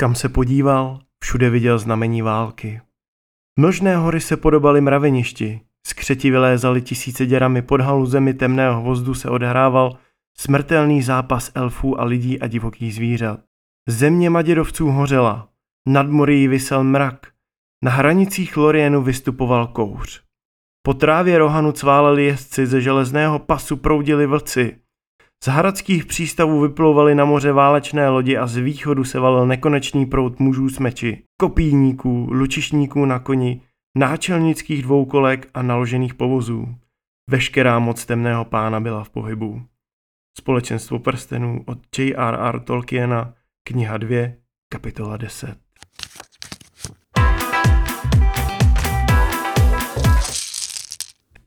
[0.00, 2.80] Kam se podíval, všude viděl znamení války.
[3.58, 9.98] Množné hory se podobaly mraveništi, skřeti vylézaly tisíce děrami, pod haluzemi temného hvozdu se odhrával
[10.36, 13.40] smrtelný zápas elfů a lidí a divokých zvířat.
[13.88, 15.48] Země Maděrovců hořela,
[15.88, 17.26] nad morí vysel mrak,
[17.84, 20.22] na hranicích Lorienu vystupoval kouř.
[20.82, 24.76] Po trávě Rohanu cváleli jezdci, ze železného pasu proudili vlci.
[25.44, 30.40] Z hradských přístavů vyplouvali na moře válečné lodi a z východu se valil nekonečný prout
[30.40, 33.60] mužů s meči, kopíníků, lučišníků na koni,
[33.98, 36.74] náčelnických dvoukolek a naložených povozů.
[37.30, 39.62] Veškerá moc temného pána byla v pohybu.
[40.38, 42.60] Společenstvo prstenů od J.R.R.
[42.60, 43.34] Tolkiena,
[43.66, 44.28] kniha 2,
[44.72, 45.67] kapitola 10.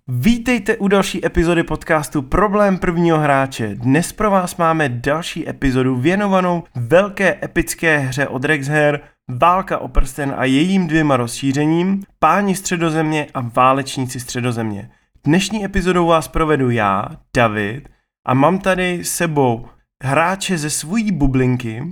[0.07, 3.75] Vítejte u další epizody podcastu Problém prvního hráče.
[3.75, 8.99] Dnes pro vás máme další epizodu věnovanou velké epické hře od Rexher
[9.39, 14.89] Válka o prsten a jejím dvěma rozšířením, Páni středozemě a Válečníci středozemě.
[15.23, 17.89] Dnešní epizodou vás provedu já, David,
[18.27, 19.65] a mám tady sebou
[20.03, 21.83] hráče ze svojí bublinky,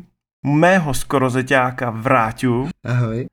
[0.45, 2.69] mého skorozeťáka Vráťu.
[2.85, 3.25] Ahoj.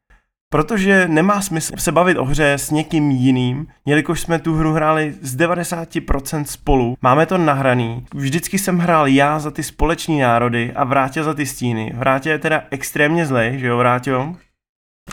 [0.52, 5.14] Protože nemá smysl se bavit o hře s někým jiným, jelikož jsme tu hru hráli
[5.22, 8.06] z 90% spolu, máme to nahraný.
[8.14, 11.92] Vždycky jsem hrál já za ty společní národy a Vrátě za ty stíny.
[11.97, 14.36] Vrátě je teda extrémně zlej, že jo, Vráťo?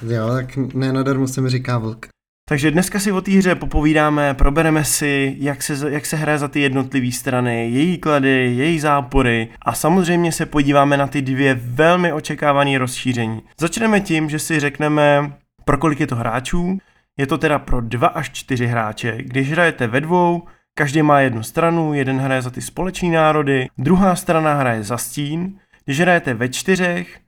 [0.08, 2.13] Jo, tak ne nadarmo se mi říká vlk.
[2.50, 6.48] Takže dneska si o té hře popovídáme, probereme si, jak se, jak se hraje za
[6.48, 12.14] ty jednotlivé strany, její klady, její zápory a samozřejmě se podíváme na ty dvě velmi
[12.14, 13.42] očekávané rozšíření.
[13.60, 15.34] Začneme tím, že si řekneme,
[15.66, 16.78] pro kolik je to hráčů.
[17.20, 19.18] Je to teda pro dva až čtyři hráče.
[19.18, 20.44] Když hrajete ve dvou,
[20.78, 25.60] každý má jednu stranu, jeden hraje za ty společní národy, druhá strana hraje za stín.
[25.86, 27.20] Když hrajete ve čtyřech,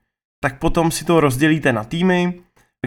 [0.43, 2.33] tak potom si to rozdělíte na týmy,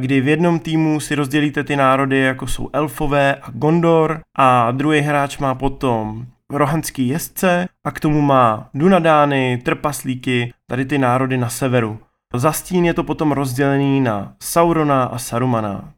[0.01, 5.01] kdy v jednom týmu si rozdělíte ty národy, jako jsou elfové a Gondor a druhý
[5.01, 11.49] hráč má potom rohanský jezdce a k tomu má Dunadány, trpaslíky, tady ty národy na
[11.49, 11.99] severu.
[12.35, 15.93] Za stín je to potom rozdělený na Saurona a Sarumana.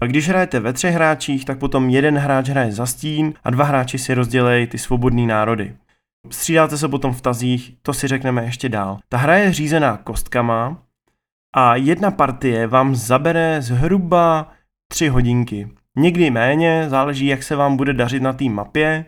[0.00, 3.64] A když hrajete ve třech hráčích, tak potom jeden hráč hraje za stín a dva
[3.64, 5.74] hráči si rozdělejí ty svobodné národy.
[6.30, 8.98] Střídáte se potom v tazích, to si řekneme ještě dál.
[9.08, 10.76] Ta hra je řízená kostkama
[11.56, 14.52] a jedna partie vám zabere zhruba
[14.92, 15.68] 3 hodinky.
[15.98, 19.04] Někdy méně, záleží, jak se vám bude dařit na té mapě.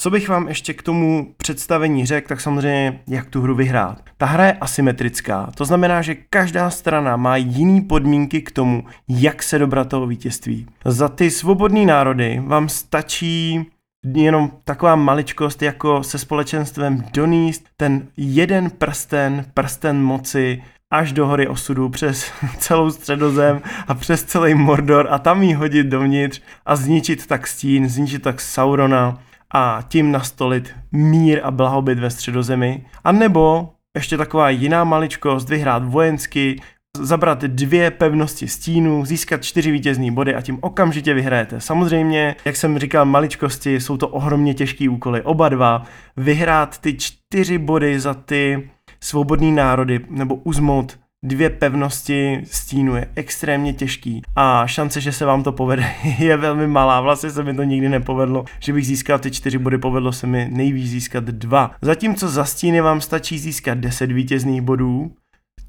[0.00, 4.02] Co bych vám ještě k tomu představení řekl, tak samozřejmě jak tu hru vyhrát.
[4.16, 9.42] Ta hra je asymetrická, to znamená, že každá strana má jiný podmínky k tomu, jak
[9.42, 10.66] se dobrat toho vítězství.
[10.84, 13.66] Za ty svobodné národy vám stačí
[14.14, 21.48] jenom taková maličkost, jako se společenstvem doníst ten jeden prsten, prsten moci až do hory
[21.48, 27.26] osudu přes celou středozem a přes celý Mordor a tam ji hodit dovnitř a zničit
[27.26, 29.18] tak stín, zničit tak Saurona
[29.54, 32.86] a tím nastolit mír a blahobyt ve středozemi.
[33.04, 36.60] A nebo ještě taková jiná maličkost, vyhrát vojensky,
[36.96, 41.60] zabrat dvě pevnosti stínu, získat čtyři vítězný body a tím okamžitě vyhrajete.
[41.60, 45.82] Samozřejmě, jak jsem říkal, maličkosti, jsou to ohromně těžký úkoly, oba dva.
[46.16, 53.72] Vyhrát ty čtyři body za ty svobodný národy nebo uzmout dvě pevnosti stínu je extrémně
[53.72, 55.84] těžký a šance, že se vám to povede,
[56.18, 57.00] je velmi malá.
[57.00, 60.48] Vlastně se mi to nikdy nepovedlo, že bych získal ty čtyři body, povedlo se mi
[60.52, 61.70] nejvíc získat dva.
[61.82, 65.12] Zatímco za stíny vám stačí získat 10 vítězných bodů,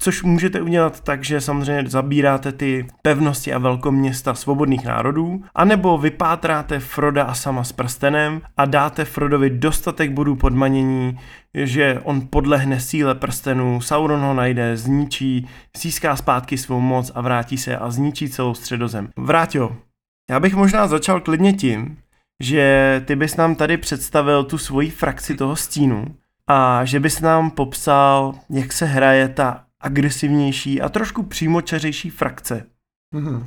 [0.00, 6.80] což můžete udělat tak, že samozřejmě zabíráte ty pevnosti a velkoměsta svobodných národů, anebo vypátráte
[6.80, 11.18] Froda a sama s prstenem a dáte Frodovi dostatek bodů podmanění,
[11.54, 17.58] že on podlehne síle prstenů, Sauron ho najde, zničí, získá zpátky svou moc a vrátí
[17.58, 19.08] se a zničí celou středozem.
[19.16, 19.76] Vrátil.
[20.30, 21.96] Já bych možná začal klidně tím,
[22.42, 26.04] že ty bys nám tady představil tu svoji frakci toho stínu
[26.46, 32.66] a že bys nám popsal, jak se hraje ta agresivnější a trošku přímočařejší frakce.
[33.14, 33.44] Mm-hmm.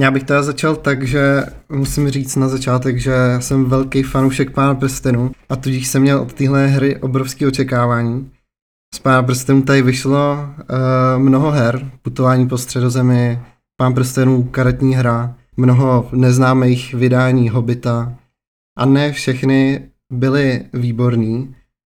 [0.00, 4.74] Já bych teda začal tak, že musím říct na začátek, že jsem velký fanoušek Pána
[4.74, 8.30] prstenů a tudíž jsem měl od téhle hry obrovské očekávání.
[8.94, 13.40] Z Pána prstenů tady vyšlo uh, mnoho her, putování po středozemi,
[13.76, 18.14] Pán prstenů karetní hra, mnoho neznámých vydání Hobita
[18.78, 21.54] a ne všechny byly výborný,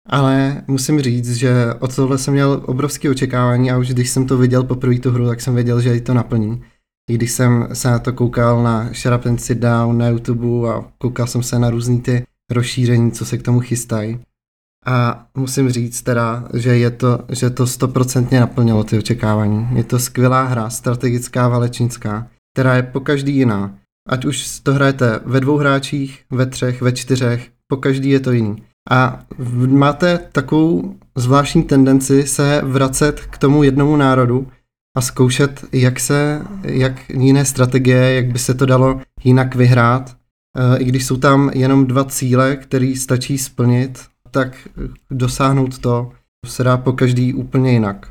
[0.06, 4.38] ale musím říct, že od tohle jsem měl obrovské očekávání a už když jsem to
[4.38, 6.64] viděl poprvé tu hru, tak jsem věděl, že to naplní.
[7.10, 11.28] I když jsem se na to koukal na Shut Sit Down na YouTube a koukal
[11.28, 14.20] jsem se na různý ty rozšíření, co se k tomu chystají.
[14.86, 19.68] A musím říct teda, že je to, že to stoprocentně naplnilo ty očekávání.
[19.74, 23.78] Je to skvělá hra, strategická, valečnická, která je po každý jiná.
[24.10, 28.32] Ať už to hrajete ve dvou hráčích, ve třech, ve čtyřech, po každý je to
[28.32, 28.64] jiný.
[28.92, 29.26] A
[29.68, 34.48] máte takovou zvláštní tendenci se vracet k tomu jednomu národu
[34.98, 40.16] a zkoušet, jak se, jak jiné strategie, jak by se to dalo jinak vyhrát.
[40.58, 44.68] E, I když jsou tam jenom dva cíle, které stačí splnit, tak
[45.12, 46.12] dosáhnout to
[46.46, 48.08] se dá po každý úplně jinak.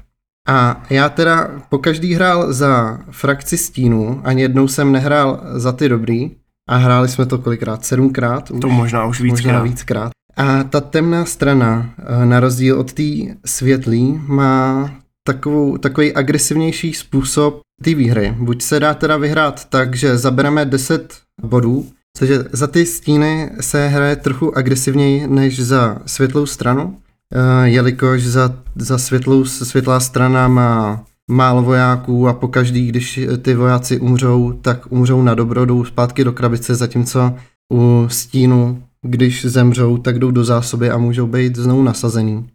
[0.48, 5.88] A já teda po každý hrál za frakci stínu, ani jednou jsem nehrál za ty
[5.88, 6.30] dobrý
[6.68, 8.50] a hráli jsme to kolikrát, sedmkrát.
[8.50, 9.44] Už, to možná už víckrát.
[9.44, 10.12] Možná víckrát.
[10.36, 13.02] A ta temná strana, eh, na rozdíl od té
[13.44, 14.90] světlý, má
[15.26, 18.34] takovou, takový agresivnější způsob té výhry.
[18.38, 21.86] Buď se dá teda vyhrát tak, že zabereme 10 bodů,
[22.16, 26.96] což za ty stíny se hraje trochu agresivněji než za světlou stranu,
[27.32, 33.54] eh, jelikož za, za světlou, světlá strana má málo vojáků a po každý, když ty
[33.54, 37.34] vojáci umřou, tak umřou na dobro, jdou zpátky do krabice, zatímco
[37.72, 42.46] u stínu když zemřou, tak jdou do zásoby a můžou být znovu nasazený.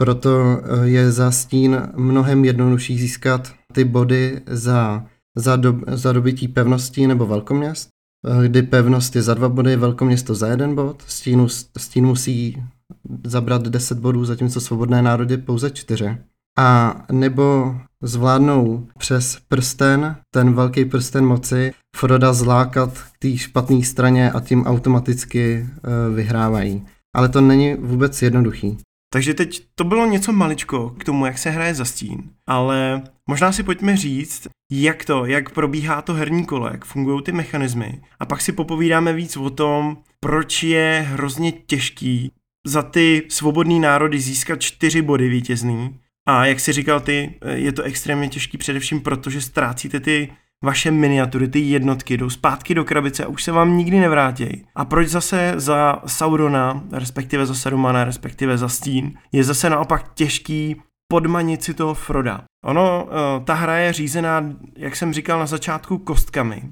[0.00, 5.06] Proto eh, je za stín mnohem jednodušší získat ty body za,
[5.36, 7.88] za, do, za dobytí pevnosti nebo velkoměst,
[8.26, 11.46] eh, kdy pevnost je za dva body, velkoměsto za jeden bod, stín,
[11.78, 12.62] stín musí
[13.24, 16.18] zabrat 10 bodů, zatímco svobodné národy pouze 4.
[16.58, 24.30] A nebo zvládnou přes prsten, ten velký prsten moci, Froda zlákat k té špatné straně
[24.30, 26.86] a tím automaticky uh, vyhrávají.
[27.16, 28.78] Ale to není vůbec jednoduchý.
[29.12, 33.52] Takže teď to bylo něco maličko k tomu, jak se hraje za stín, ale možná
[33.52, 38.26] si pojďme říct, jak to, jak probíhá to herní kolo, jak fungují ty mechanismy a
[38.26, 42.32] pak si popovídáme víc o tom, proč je hrozně těžký
[42.66, 45.94] za ty svobodné národy získat čtyři body vítězný
[46.28, 50.32] a jak si říkal ty, je to extrémně těžký především proto, že ztrácíte ty
[50.64, 54.64] vaše miniatury, ty jednotky, jdou zpátky do krabice a už se vám nikdy nevrátějí.
[54.74, 60.76] A proč zase za Saurona, respektive za Sarumana, respektive za Stín, je zase naopak těžký
[61.12, 62.44] podmanit si toho Froda.
[62.64, 64.44] Ono, eh, ta hra je řízená,
[64.76, 66.62] jak jsem říkal na začátku, kostkami.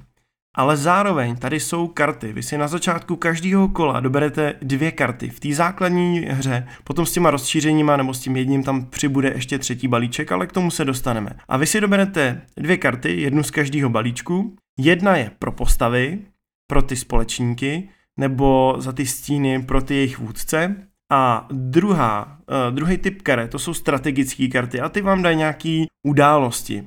[0.56, 2.32] Ale zároveň tady jsou karty.
[2.32, 5.28] Vy si na začátku každého kola doberete dvě karty.
[5.30, 9.58] V té základní hře potom s těma rozšířeníma nebo s tím jedním tam přibude ještě
[9.58, 11.30] třetí balíček, ale k tomu se dostaneme.
[11.48, 14.56] A vy si doberete dvě karty, jednu z každého balíčku.
[14.78, 16.18] Jedna je pro postavy,
[16.66, 20.76] pro ty společníky, nebo za ty stíny pro ty jejich vůdce.
[21.12, 22.38] A druhá,
[22.68, 26.84] uh, druhý typ karet, to jsou strategické karty a ty vám dají nějaký události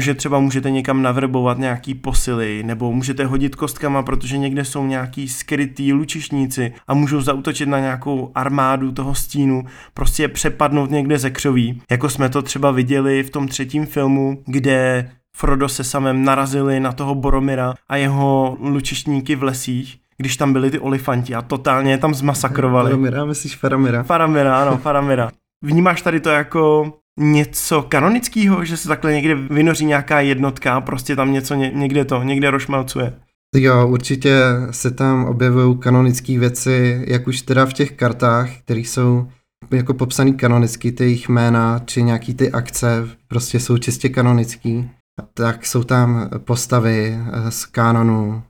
[0.00, 5.28] že třeba můžete někam navrbovat nějaký posily, nebo můžete hodit kostkama, protože někde jsou nějaký
[5.28, 9.64] skrytý lučišníci a můžou zautočit na nějakou armádu toho stínu,
[9.94, 14.42] prostě je přepadnout někde ze křoví, jako jsme to třeba viděli v tom třetím filmu,
[14.46, 20.52] kde Frodo se samem narazili na toho Boromira a jeho lučišníky v lesích, když tam
[20.52, 22.90] byli ty olifanti a totálně je tam zmasakrovali.
[22.90, 24.02] Faramira, myslíš Faramira?
[24.02, 25.30] Faramira, ano, Faramira.
[25.64, 31.16] Vnímáš tady to jako něco kanonického, že se takhle někde vynoří nějaká jednotka a prostě
[31.16, 33.12] tam něco někde to, někde rošmalcuje.
[33.56, 34.40] Jo, určitě
[34.70, 39.28] se tam objevují kanonické věci, jak už teda v těch kartách, které jsou
[39.70, 44.90] jako popsaný kanonicky, ty jejich jména, či nějaký ty akce, prostě jsou čistě kanonický.
[45.34, 47.18] Tak jsou tam postavy
[47.48, 48.42] z kanonu,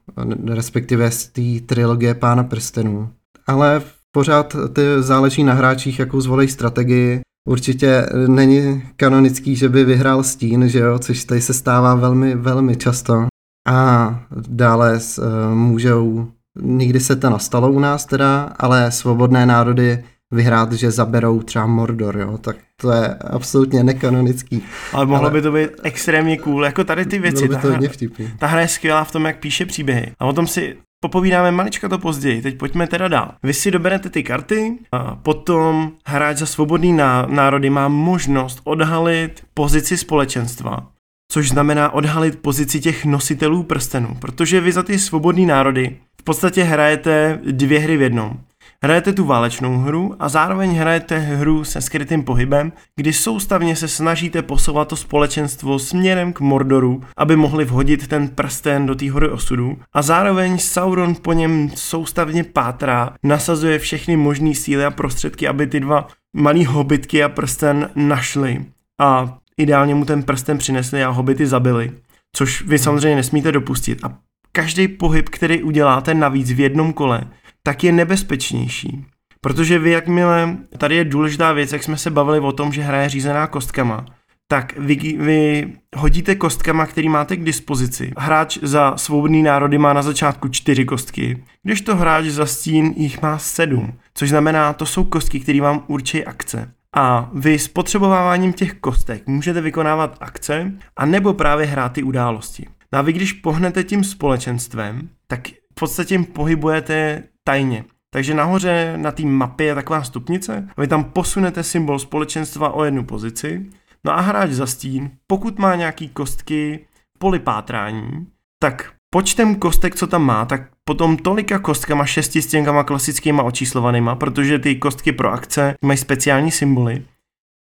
[0.48, 3.10] respektive z té trilogie Pána prstenů.
[3.46, 3.82] Ale
[4.12, 10.68] pořád ty záleží na hráčích, jakou zvolej strategii Určitě není kanonický, že by vyhrál stín,
[10.68, 13.26] že jo, což tady se stává velmi, velmi často.
[13.68, 16.28] A dále uh, můžou,
[16.60, 22.18] nikdy se to nastalo u nás teda, ale svobodné národy vyhrát, že zaberou třeba Mordor,
[22.18, 24.62] jo, tak to je absolutně nekanonický.
[24.92, 25.30] Ale mohlo ale...
[25.30, 27.48] by to být extrémně cool, jako tady ty věci.
[27.48, 28.30] Bylo by to hodně vtipný.
[28.38, 30.12] Ta hra je skvělá v tom, jak píše příběhy.
[30.18, 30.76] A o tom si
[31.08, 33.34] popovídáme malička to později, teď pojďme teda dál.
[33.42, 36.92] Vy si doberete ty karty a potom hráč za svobodný
[37.26, 40.86] národy má možnost odhalit pozici společenstva,
[41.32, 46.62] což znamená odhalit pozici těch nositelů prstenů, protože vy za ty svobodný národy v podstatě
[46.62, 48.40] hrajete dvě hry v jednom.
[48.86, 54.42] Hrajete tu válečnou hru a zároveň hrajete hru se skrytým pohybem, kdy soustavně se snažíte
[54.42, 59.78] posouvat to společenstvo směrem k Mordoru, aby mohli vhodit ten prsten do té hory osudu
[59.92, 65.80] a zároveň Sauron po něm soustavně pátrá, nasazuje všechny možné síly a prostředky, aby ty
[65.80, 68.64] dva malý hobitky a prsten našli
[69.00, 71.92] a ideálně mu ten prsten přinesli a hobity zabili,
[72.36, 74.04] což vy samozřejmě nesmíte dopustit.
[74.04, 74.18] A
[74.52, 77.22] každý pohyb, který uděláte navíc v jednom kole,
[77.66, 79.04] tak je nebezpečnější.
[79.40, 83.08] Protože vy, jakmile, tady je důležitá věc, jak jsme se bavili o tom, že hraje
[83.08, 84.06] řízená kostkama,
[84.48, 88.12] tak vy, vy hodíte kostkama, který máte k dispozici.
[88.18, 93.22] Hráč za svobodný národy má na začátku čtyři kostky, když to hráč za stín jich
[93.22, 96.72] má sedm, což znamená, to jsou kostky, které vám určí akce.
[96.96, 102.66] A vy s potřebováváním těch kostek můžete vykonávat akce a nebo právě hrát ty události.
[102.92, 107.84] No a vy když pohnete tím společenstvem, tak v podstatě pohybujete tajně.
[108.10, 113.04] Takže nahoře na té mapě je taková stupnice, vy tam posunete symbol společenstva o jednu
[113.04, 113.66] pozici,
[114.04, 116.86] no a hráč za stín, pokud má nějaký kostky
[117.18, 118.26] polipátrání,
[118.62, 124.58] tak počtem kostek, co tam má, tak potom tolika kostkama, šesti stěnkama klasickýma očíslovanýma, protože
[124.58, 127.04] ty kostky pro akce mají speciální symboly,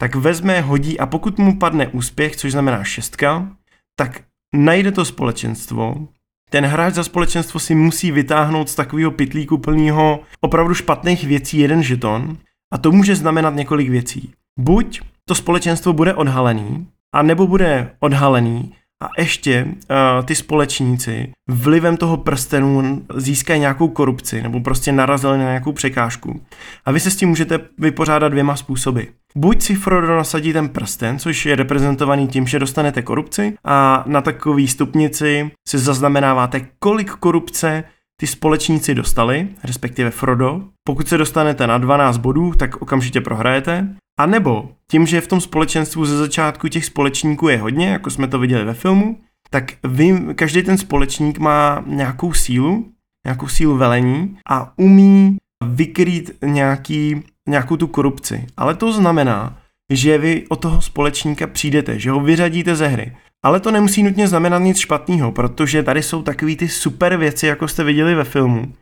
[0.00, 3.56] tak vezme, hodí a pokud mu padne úspěch, což znamená šestka,
[3.96, 4.22] tak
[4.54, 6.08] najde to společenstvo,
[6.52, 11.82] ten hráč za společenstvo si musí vytáhnout z takového pitlíku plného opravdu špatných věcí jeden
[11.82, 12.36] žeton
[12.72, 14.32] a to může znamenat několik věcí.
[14.58, 21.96] Buď to společenstvo bude odhalený, a nebo bude odhalený a ještě uh, ty společníci vlivem
[21.96, 26.40] toho prstenu získají nějakou korupci nebo prostě narazili na nějakou překážku.
[26.84, 29.02] A vy se s tím můžete vypořádat dvěma způsoby.
[29.36, 34.20] Buď si Frodo nasadí ten prsten, což je reprezentovaný tím, že dostanete korupci a na
[34.20, 37.84] takový stupnici si zaznamenáváte, kolik korupce
[38.20, 40.62] ty společníci dostali, respektive Frodo.
[40.84, 43.88] Pokud se dostanete na 12 bodů, tak okamžitě prohrajete.
[44.18, 48.28] A nebo tím, že v tom společenstvu ze začátku těch společníků je hodně, jako jsme
[48.28, 49.18] to viděli ve filmu,
[49.50, 52.92] tak vy, každý ten společník má nějakou sílu,
[53.26, 58.46] nějakou sílu velení a umí vykrýt nějaký, nějakou tu korupci.
[58.56, 59.58] Ale to znamená,
[59.92, 63.16] že vy od toho společníka přijdete, že ho vyřadíte ze hry.
[63.44, 67.68] Ale to nemusí nutně znamenat nic špatného, protože tady jsou takový ty super věci, jako
[67.68, 68.72] jste viděli ve filmu.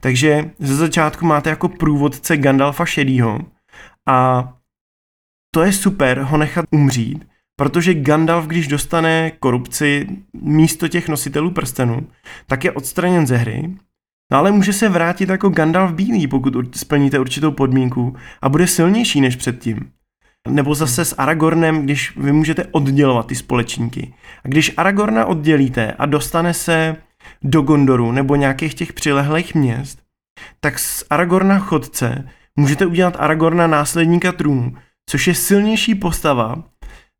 [0.00, 3.38] Takže ze začátku máte jako průvodce Gandalfa šedýho
[4.08, 4.48] a
[5.56, 7.26] to je super ho nechat umřít,
[7.58, 12.06] protože Gandalf, když dostane korupci místo těch nositelů prstenu,
[12.46, 13.74] tak je odstraněn ze hry,
[14.32, 19.20] no ale může se vrátit jako Gandalf bílý, pokud splníte určitou podmínku a bude silnější
[19.20, 19.90] než předtím.
[20.48, 24.14] Nebo zase s Aragornem, když vy můžete oddělovat ty společníky.
[24.44, 26.96] A když Aragorna oddělíte a dostane se
[27.42, 29.98] do Gondoru nebo nějakých těch přilehlých měst,
[30.60, 34.72] tak z Aragorna chodce můžete udělat Aragorna následníka trůnu,
[35.10, 36.64] což je silnější postava,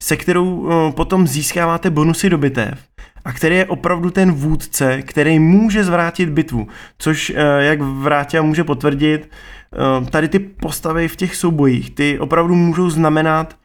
[0.03, 2.79] se kterou eh, potom získáváte bonusy do bitev
[3.25, 6.67] a který je opravdu ten vůdce, který může zvrátit bitvu,
[6.99, 12.55] což eh, jak Vráťa může potvrdit, eh, tady ty postavy v těch soubojích, ty opravdu
[12.55, 13.57] můžou znamenat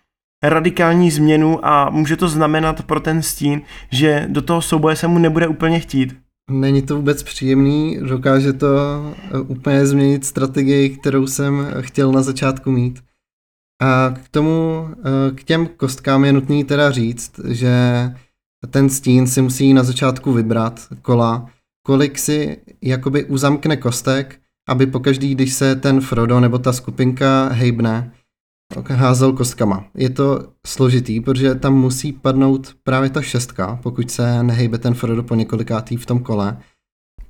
[0.44, 3.62] radikální změnu a může to znamenat pro ten stín,
[3.92, 6.16] že do toho souboje se mu nebude úplně chtít.
[6.52, 8.68] Není to vůbec příjemný, dokáže to
[9.48, 13.00] úplně změnit strategii, kterou jsem chtěl na začátku mít.
[13.82, 17.74] A k tomu, eh, k těm kostkám je nutný teda říct, že
[18.70, 21.50] ten stín si musí na začátku vybrat kola,
[21.86, 28.12] kolik si jakoby uzamkne kostek, aby pokaždý, když se ten Frodo nebo ta skupinka hejbne,
[28.88, 29.86] házel kostkama.
[29.96, 35.24] Je to složitý, protože tam musí padnout právě ta šestka, pokud se nehejbe ten Frodo
[35.24, 36.58] po několikátý v tom kole.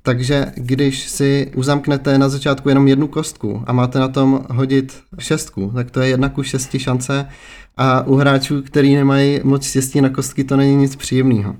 [0.02, 5.72] Takže když si uzamknete na začátku jenom jednu kostku a máte na tom hodit šestku,
[5.74, 7.28] tak to je jedna ku šesti šance
[7.76, 11.56] a u hráčů, který nemají moc štěstí na kostky, to není nic příjemného.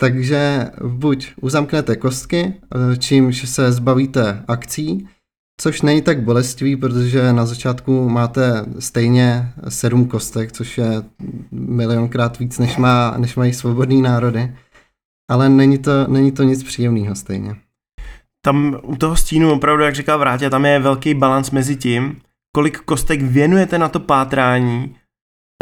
[0.00, 2.54] Takže buď uzamknete kostky,
[2.98, 5.08] čímž se zbavíte akcí,
[5.60, 11.02] což není tak bolestivý, protože na začátku máte stejně sedm kostek, což je
[11.52, 14.54] milionkrát víc, než, má, než mají svobodní národy
[15.30, 17.56] ale není to, není to nic příjemného stejně.
[18.44, 22.16] Tam u toho stínu opravdu, jak říkal Vrátě, tam je velký balans mezi tím,
[22.54, 24.96] kolik kostek věnujete na to pátrání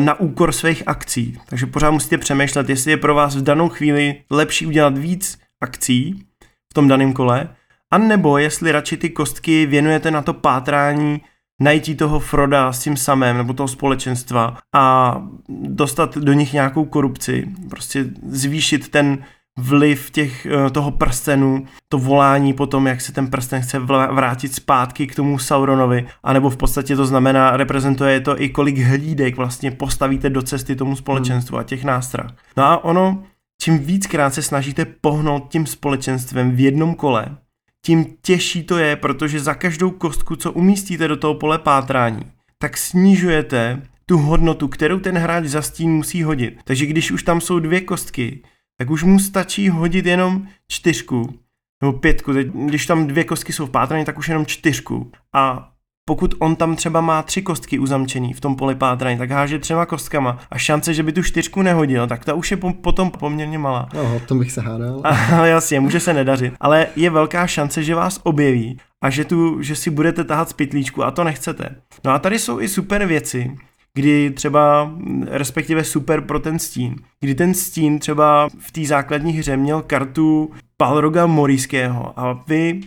[0.04, 1.38] na úkor svých akcí.
[1.48, 6.26] Takže pořád musíte přemýšlet, jestli je pro vás v danou chvíli lepší udělat víc akcí
[6.70, 7.48] v tom daném kole,
[7.90, 11.20] anebo jestli radši ty kostky věnujete na to pátrání
[11.60, 15.16] najít toho Froda s tím samém nebo toho společenstva a
[15.48, 19.24] dostat do nich nějakou korupci, prostě zvýšit ten
[19.58, 23.78] vliv těch, eh, toho prstenu, to volání potom, jak se ten prsten chce
[24.10, 29.36] vrátit zpátky k tomu Sauronovi, anebo v podstatě to znamená, reprezentuje to i kolik hlídek
[29.36, 32.30] vlastně postavíte do cesty tomu společenstvu a těch nástrah.
[32.56, 33.22] No a ono,
[33.62, 37.36] čím víckrát se snažíte pohnout tím společenstvem v jednom kole,
[37.84, 42.22] tím těžší to je, protože za každou kostku, co umístíte do toho pole pátrání,
[42.58, 46.58] tak snižujete tu hodnotu, kterou ten hráč za stín musí hodit.
[46.64, 48.42] Takže když už tam jsou dvě kostky,
[48.82, 51.34] tak už mu stačí hodit jenom čtyřku
[51.82, 52.32] nebo pětku.
[52.32, 55.12] Teď, když tam dvě kostky jsou v pátraní, tak už jenom čtyřku.
[55.34, 55.68] A
[56.08, 59.86] pokud on tam třeba má tři kostky uzamčený v tom poli pátraní, tak háže třema
[59.86, 63.58] kostkama a šance, že by tu čtyřku nehodil, tak ta už je po, potom poměrně
[63.58, 63.88] malá.
[63.94, 65.00] No, o tom bych se hádal.
[65.04, 69.62] A, jasně, může se nedařit, ale je velká šance, že vás objeví a že, tu,
[69.62, 71.76] že si budete tahat z pytlíčku a to nechcete.
[72.04, 73.56] No a tady jsou i super věci,
[73.94, 74.92] kdy třeba,
[75.26, 80.52] respektive super pro ten stín, kdy ten stín třeba v té základní hře měl kartu
[80.78, 82.80] Balroga Morijského a vy,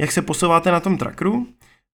[0.00, 1.46] jak se posouváte na tom trakru,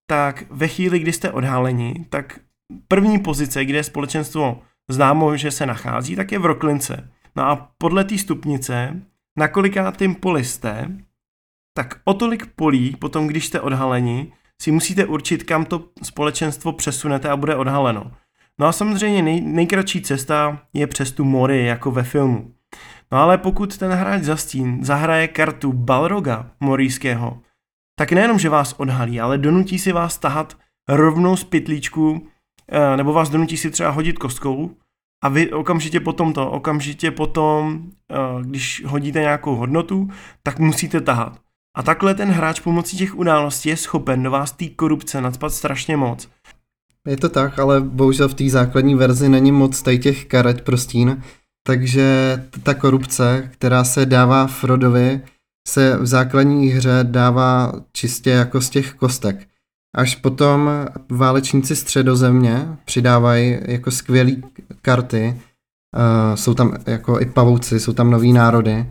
[0.07, 2.41] tak ve chvíli, kdy jste odhaleni, tak
[2.89, 7.11] první pozice, kde je společenstvo známo, že se nachází, tak je v Roklince.
[7.37, 9.03] No a podle té stupnice,
[9.39, 10.89] na kolikátým poli jste,
[11.77, 14.33] tak o tolik polí, potom když jste odhaleni,
[14.63, 18.13] si musíte určit, kam to společenstvo přesunete a bude odhaleno.
[18.61, 22.53] No a samozřejmě nej, nejkratší cesta je přes tu mory, jako ve filmu.
[23.13, 27.41] No ale pokud ten hráč za stín zahraje kartu Balroga morijského,
[27.99, 30.57] tak nejenom, že vás odhalí, ale donutí si vás tahat
[30.89, 32.29] rovnou z pytlíčku,
[32.73, 34.71] eh, nebo vás donutí si třeba hodit kostkou
[35.25, 40.09] a vy okamžitě potom to, okamžitě potom, eh, když hodíte nějakou hodnotu,
[40.43, 41.41] tak musíte tahat.
[41.77, 45.97] A takhle ten hráč pomocí těch událostí je schopen do vás té korupce nadspat strašně
[45.97, 46.29] moc.
[47.07, 50.77] Je to tak, ale bohužel v té základní verzi není moc tady těch karet pro
[50.77, 51.23] stín,
[51.67, 55.21] takže ta korupce, která se dává Frodovi,
[55.69, 59.49] se v základní hře dává čistě jako z těch kostek.
[59.97, 60.71] Až potom
[61.11, 64.33] válečníci středozemě přidávají jako skvělé
[64.83, 65.41] karty,
[65.97, 68.87] uh, jsou tam jako i pavouci, jsou tam noví národy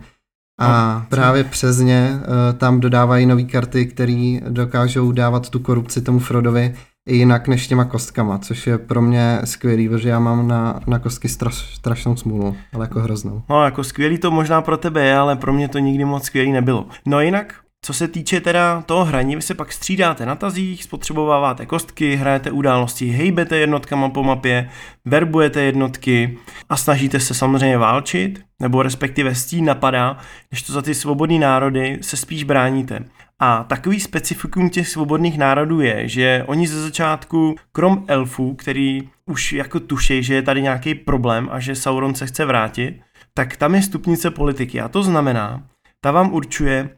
[0.60, 6.02] a no, právě přes ně uh, tam dodávají nové karty, které dokážou dávat tu korupci
[6.02, 6.74] tomu Frodovi
[7.06, 11.28] jinak než těma kostkama, což je pro mě skvělý, protože já mám na, na kostky
[11.28, 13.42] straš, strašnou smůlu, ale jako hroznou.
[13.48, 16.52] No jako skvělý to možná pro tebe je, ale pro mě to nikdy moc skvělý
[16.52, 16.86] nebylo.
[17.06, 21.66] No jinak, co se týče teda toho hraní, vy se pak střídáte na tazích, spotřebováváte
[21.66, 24.70] kostky, hrajete události, hejbete jednotkama po mapě,
[25.04, 26.38] verbujete jednotky
[26.68, 30.18] a snažíte se samozřejmě válčit, nebo respektive stín napadá,
[30.50, 33.04] než to za ty svobodní národy se spíš bráníte.
[33.40, 39.52] A takový specifikum těch svobodných národů je, že oni ze začátku, krom elfů, který už
[39.52, 43.00] jako tuší, že je tady nějaký problém a že Sauron se chce vrátit,
[43.34, 44.80] tak tam je stupnice politiky.
[44.80, 45.66] A to znamená,
[46.00, 46.90] ta vám určuje,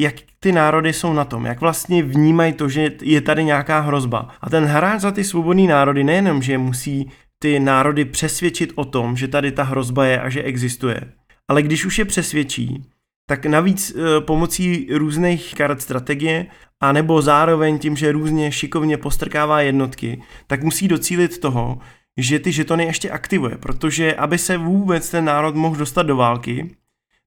[0.00, 4.28] jak ty národy jsou na tom, jak vlastně vnímají to, že je tady nějaká hrozba.
[4.40, 9.16] A ten hráč za ty svobodné národy nejenom, že musí ty národy přesvědčit o tom,
[9.16, 11.00] že tady ta hrozba je a že existuje,
[11.48, 12.84] ale když už je přesvědčí,
[13.26, 16.46] tak navíc e, pomocí různých karet strategie
[16.80, 21.78] a nebo zároveň tím, že různě šikovně postrkává jednotky, tak musí docílit toho,
[22.16, 26.76] že ty žetony ještě aktivuje, protože aby se vůbec ten národ mohl dostat do války,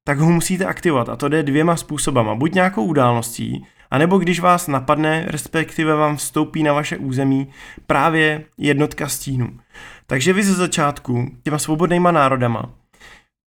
[0.04, 2.36] tak ho musíte aktivovat a to jde dvěma způsobama.
[2.36, 7.48] Buď nějakou událostí, anebo když vás napadne, respektive vám vstoupí na vaše území
[7.88, 9.60] právě jednotka stínu.
[10.08, 12.74] Takže vy ze začátku těma svobodnýma národama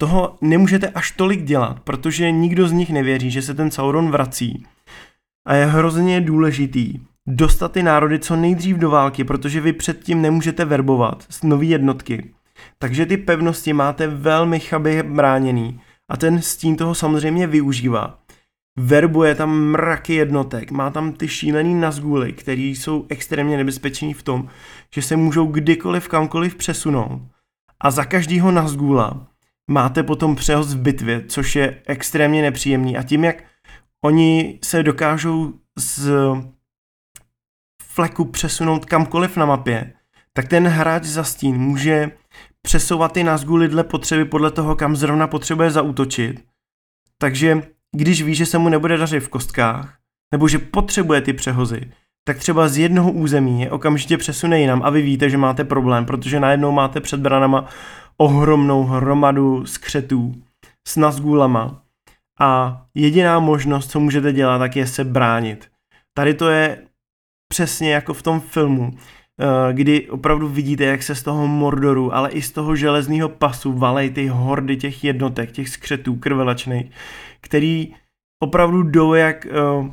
[0.00, 4.66] toho nemůžete až tolik dělat, protože nikdo z nich nevěří, že se ten Sauron vrací.
[5.46, 10.64] A je hrozně důležitý dostat ty národy co nejdřív do války, protože vy předtím nemůžete
[10.64, 12.34] verbovat z nový jednotky.
[12.78, 18.18] Takže ty pevnosti máte velmi chabě bráněný a ten stín toho samozřejmě využívá.
[18.78, 24.48] Verbuje tam mraky jednotek, má tam ty šílený nazguly, který jsou extrémně nebezpeční v tom,
[24.94, 27.22] že se můžou kdykoliv kamkoliv přesunout.
[27.80, 29.26] A za každýho nazgula
[29.70, 32.96] máte potom přehoz v bitvě, což je extrémně nepříjemný.
[32.96, 33.44] A tím, jak
[34.04, 36.11] oni se dokážou z
[37.83, 39.92] fleku přesunout kamkoliv na mapě,
[40.33, 42.11] tak ten hráč za stín může
[42.62, 46.44] přesouvat ty nazguly dle potřeby podle toho, kam zrovna potřebuje zautočit.
[47.18, 47.62] Takže
[47.96, 49.98] když ví, že se mu nebude dařit v kostkách,
[50.33, 51.92] nebo že potřebuje ty přehozy,
[52.24, 56.06] tak třeba z jednoho území je okamžitě přesune jinam a vy víte, že máte problém,
[56.06, 57.68] protože najednou máte před branama
[58.20, 60.35] ohromnou hromadu skřetů
[60.88, 61.83] s nazgulama
[62.40, 65.68] a jediná možnost, co můžete dělat, tak je se bránit.
[66.18, 66.83] Tady to je
[67.52, 72.30] přesně jako v tom filmu, eh, kdy opravdu vidíte, jak se z toho Mordoru, ale
[72.30, 76.90] i z toho železného pasu valej ty hordy těch jednotek, těch skřetů krvelačných,
[77.40, 77.94] který
[78.42, 79.90] opravdu jdou jak, eh,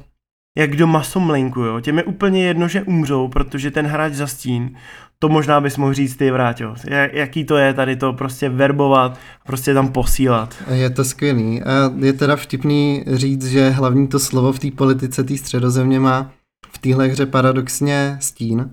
[0.57, 1.79] jak do masomlinku, jo.
[1.79, 4.77] Těm je úplně jedno, že umřou, protože ten hráč za stín
[5.19, 6.75] to možná bys mohl říct ty, Vráťo.
[7.13, 10.55] Jaký to je tady to prostě verbovat, prostě tam posílat.
[10.71, 11.63] Je to skvělý.
[11.63, 16.31] A je teda vtipný říct, že hlavní to slovo v té politice té středozemě má
[16.71, 18.69] v téhle hře paradoxně stín,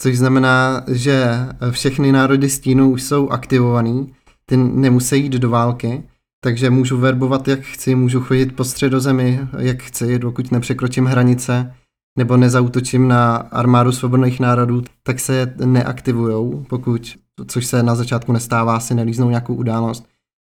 [0.00, 1.34] což znamená, že
[1.70, 4.12] všechny národy stínu už jsou aktivovaný,
[4.46, 6.02] ty nemusí jít do války,
[6.40, 11.74] takže můžu verbovat jak chci, můžu chodit po středozemi jak chci, dokud nepřekročím hranice
[12.18, 18.80] nebo nezautočím na armádu svobodných národů, tak se neaktivujou, pokud, což se na začátku nestává,
[18.80, 20.06] si nelíznou nějakou událost.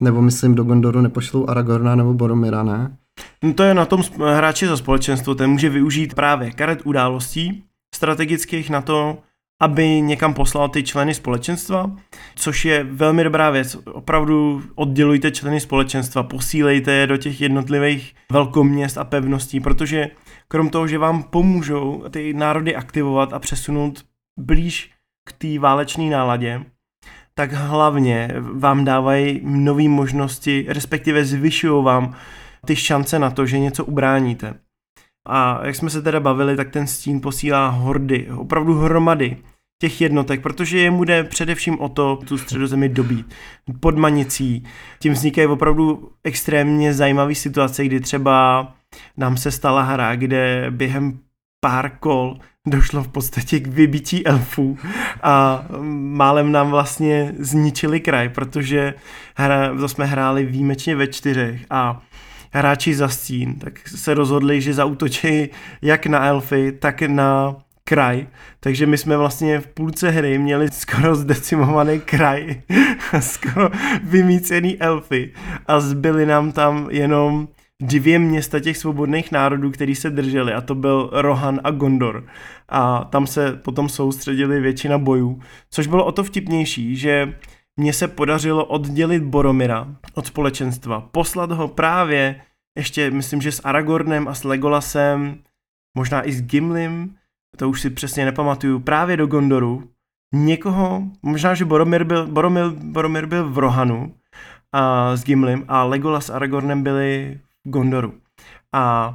[0.02, 2.96] Nebo myslím, do Gondoru nepošlou Aragorna nebo Boromira, ne?
[3.44, 8.70] No to je na tom hráči za společenstvo, ten může využít právě karet událostí strategických
[8.70, 9.18] na to,
[9.62, 11.90] aby někam poslal ty členy společenstva,
[12.34, 13.76] což je velmi dobrá věc.
[13.92, 20.10] Opravdu oddělujte členy společenstva, posílejte je do těch jednotlivých velkoměst a pevností, protože
[20.48, 24.04] krom toho, že vám pomůžou ty národy aktivovat a přesunout
[24.38, 24.90] blíž
[25.28, 26.64] k té válečné náladě,
[27.34, 32.14] tak hlavně vám dávají nové možnosti, respektive zvyšují vám
[32.66, 34.54] ty šance na to, že něco ubráníte.
[35.28, 39.36] A jak jsme se teda bavili, tak ten stín posílá hordy, opravdu hromady
[39.80, 43.34] těch jednotek, protože jemu jde především o to tu středozemi dobít
[43.80, 44.64] pod manicí.
[44.98, 48.68] Tím vznikají opravdu extrémně zajímavé situace, kdy třeba
[49.16, 51.18] nám se stala hra, kde během
[51.60, 54.78] pár kol došlo v podstatě k vybití elfů
[55.22, 58.94] a málem nám vlastně zničili kraj, protože
[59.36, 62.02] hra, to jsme hráli výjimečně ve čtyřech a
[62.52, 65.48] hráči za stín, tak se rozhodli, že zautočí
[65.82, 68.26] jak na elfy, tak na kraj,
[68.60, 72.62] takže my jsme vlastně v půlce hry měli skoro zdecimovaný kraj,
[73.20, 73.70] skoro
[74.02, 75.32] vymícený elfy
[75.66, 77.48] a zbyly nám tam jenom
[77.82, 82.26] dvě města těch svobodných národů, který se drželi a to byl Rohan a Gondor.
[82.68, 85.40] A tam se potom soustředili většina bojů,
[85.70, 87.34] což bylo o to vtipnější, že
[87.76, 92.40] mně se podařilo oddělit Boromira od společenstva, poslat ho právě
[92.78, 95.38] ještě, myslím, že s Aragornem a s Legolasem,
[95.96, 97.14] možná i s Gimlim,
[97.56, 99.88] to už si přesně nepamatuju, právě do Gondoru,
[100.34, 104.14] někoho, možná, že Boromir byl, Boromir, Boromir byl v Rohanu
[104.72, 108.14] a s Gimlim a Legolas a Aragornem byli Gondoru.
[108.72, 109.14] A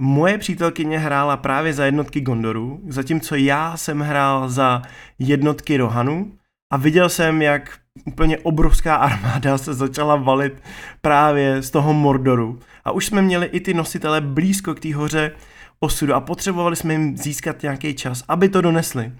[0.00, 4.82] moje přítelkyně hrála právě za jednotky Gondoru, zatímco já jsem hrál za
[5.18, 6.32] jednotky Rohanu
[6.72, 10.62] a viděl jsem, jak úplně obrovská armáda se začala valit
[11.00, 12.58] právě z toho Mordoru.
[12.84, 15.32] A už jsme měli i ty nositele blízko k té hoře
[15.80, 19.12] osudu a potřebovali jsme jim získat nějaký čas, aby to donesli.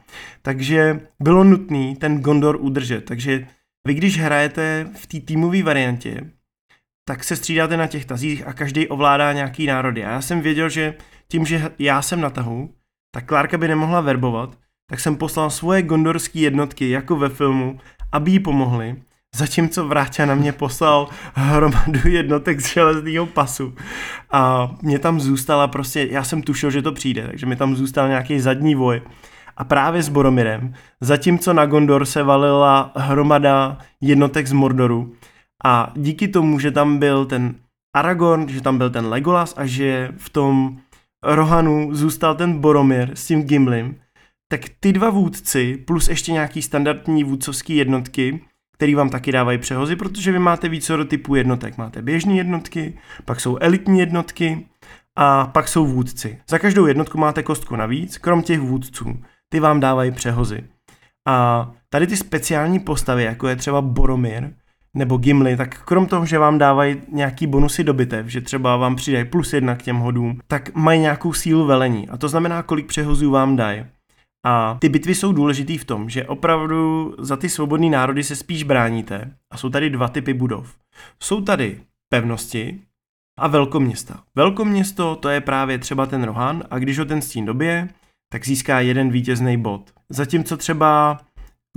[0.43, 3.05] Takže bylo nutné ten Gondor udržet.
[3.05, 3.47] Takže
[3.87, 6.21] vy, když hrajete v té týmové variantě,
[7.09, 10.05] tak se střídáte na těch tazích a každý ovládá nějaký národy.
[10.05, 10.95] A já jsem věděl, že
[11.29, 12.71] tím, že já jsem na tahu,
[13.15, 14.59] tak Klárka by nemohla verbovat,
[14.91, 17.81] tak jsem poslal svoje gondorské jednotky, jako ve filmu,
[18.13, 18.97] aby jí pomohli.
[19.37, 23.75] Zatímco Vráťa na mě poslal hromadu jednotek z železného pasu.
[24.31, 28.09] A mě tam zůstala prostě, já jsem tušil, že to přijde, takže mi tam zůstal
[28.09, 29.03] nějaký zadní voj.
[29.57, 35.13] A právě s Boromirem, zatímco na Gondor se valila hromada jednotek z Mordoru,
[35.65, 37.55] a díky tomu, že tam byl ten
[37.97, 40.79] Aragorn, že tam byl ten Legolas a že v tom
[41.25, 43.97] Rohanu zůstal ten Boromir s tím Gimlim,
[44.49, 48.41] tak ty dva vůdci plus ještě nějaký standardní vůdcovský jednotky,
[48.77, 51.79] který vám taky dávají přehozy, protože vy máte více typů jednotek.
[51.79, 54.67] Máte běžné jednotky, pak jsou elitní jednotky
[55.17, 56.39] a pak jsou vůdci.
[56.49, 59.23] Za každou jednotku máte kostku navíc, krom těch vůdců.
[59.49, 60.65] Ty vám dávají přehozy.
[61.29, 64.51] A tady ty speciální postavy, jako je třeba Boromir,
[64.99, 68.97] nebo Gimli, tak krom toho, že vám dávají nějaký bonusy do bitev, že třeba vám
[68.97, 72.09] přidají plus jedna k těm hodům, tak mají nějakou sílu velení.
[72.09, 73.85] A to znamená, kolik přehozů vám dají.
[74.47, 78.63] A ty bitvy jsou důležitý v tom, že opravdu za ty svobodné národy se spíš
[78.63, 79.35] bráníte.
[79.53, 80.75] A jsou tady dva typy budov.
[81.23, 81.81] Jsou tady
[82.13, 82.81] pevnosti
[83.39, 84.23] a velkoměsta.
[84.37, 87.89] Velkoměsto to je právě třeba ten Rohan a když ho ten stín dobije,
[88.33, 89.91] tak získá jeden vítězný bod.
[90.11, 91.19] Zatímco třeba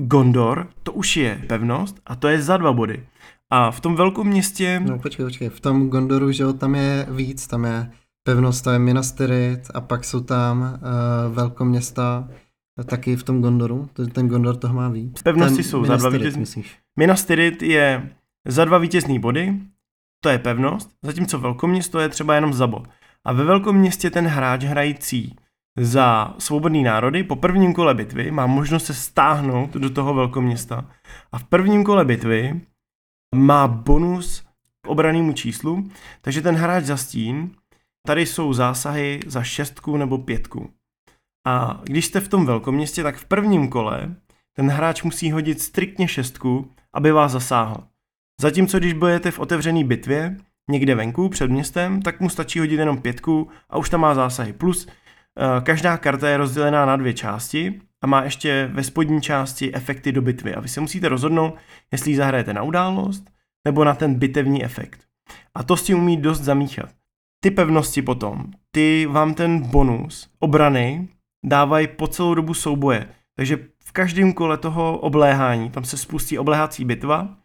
[0.07, 3.05] Gondor, to už je pevnost a to je za dva body.
[3.49, 4.81] A v tom velkom městě...
[4.85, 7.91] No počkej, počkej, v tom Gondoru, že jo, tam je víc, tam je
[8.23, 12.27] pevnost, tam je Minas Tirith a pak jsou tam uh, velkoměsta
[12.85, 15.21] taky v tom Gondoru, ten Gondor toho má víc.
[15.21, 16.63] Pevnosti ten jsou Minas za dva vítězní.
[16.99, 18.09] Minas Tirith je
[18.47, 19.59] za dva vítězný body,
[20.23, 22.87] to je pevnost, zatímco velkoměsto je třeba jenom za bod.
[23.25, 25.35] A ve velkom městě ten hráč hrající
[25.77, 30.89] za svobodný národy po prvním kole bitvy má možnost se stáhnout do toho velkoměsta
[31.31, 32.61] a v prvním kole bitvy
[33.35, 34.43] má bonus
[34.81, 35.89] k obranému číslu,
[36.21, 37.51] takže ten hráč za stín,
[38.07, 40.69] tady jsou zásahy za šestku nebo pětku.
[41.47, 44.15] A když jste v tom velkoměstě, tak v prvním kole
[44.55, 47.87] ten hráč musí hodit striktně šestku, aby vás zasáhl.
[48.41, 50.37] Zatímco když budete v otevřené bitvě,
[50.71, 54.53] někde venku před městem, tak mu stačí hodit jenom pětku a už tam má zásahy.
[54.53, 54.87] Plus
[55.63, 60.21] každá karta je rozdělená na dvě části a má ještě ve spodní části efekty do
[60.21, 60.55] bitvy.
[60.55, 61.55] A vy se musíte rozhodnout,
[61.91, 63.31] jestli ji zahrajete na událost
[63.67, 64.99] nebo na ten bitevní efekt.
[65.55, 66.89] A to s tím umí dost zamíchat.
[67.43, 71.07] ty pevnosti potom, ty vám ten bonus obrany
[71.45, 73.07] dávají po celou dobu souboje.
[73.35, 77.37] Takže v každém kole toho obléhání, tam se spustí obléhací bitva,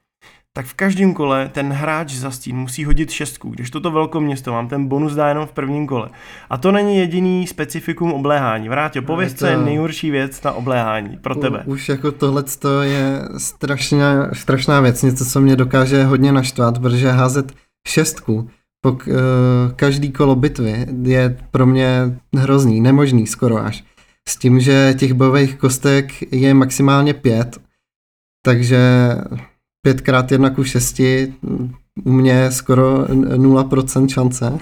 [0.57, 4.69] tak v každém kole ten hráč za stín musí hodit šestku, když toto velkoměsto vám
[4.69, 6.09] ten bonus dá jenom v prvním kole.
[6.51, 8.69] A to není jediný specifikum obléhání.
[8.69, 9.39] Vrátil, pověz, to...
[9.39, 11.63] co je nejhorší věc na obléhání pro tebe.
[11.67, 12.45] U, už jako tohle
[12.83, 17.53] je strašně, strašná věc, něco, co mě dokáže hodně naštvat, protože házet
[17.89, 18.99] šestku po uh,
[19.77, 23.85] každý kolo bitvy je pro mě hrozný, nemožný skoro až.
[24.29, 27.59] S tím, že těch bojových kostek je maximálně pět,
[28.45, 29.11] takže
[29.87, 31.01] 5 krát 1 ku 6
[32.05, 34.59] u mě skoro 0% šance.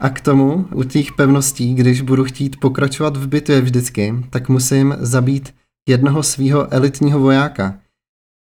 [0.00, 4.96] A k tomu u těch pevností, když budu chtít pokračovat v bitvě vždycky, tak musím
[5.00, 5.54] zabít
[5.88, 7.78] jednoho svého elitního vojáka,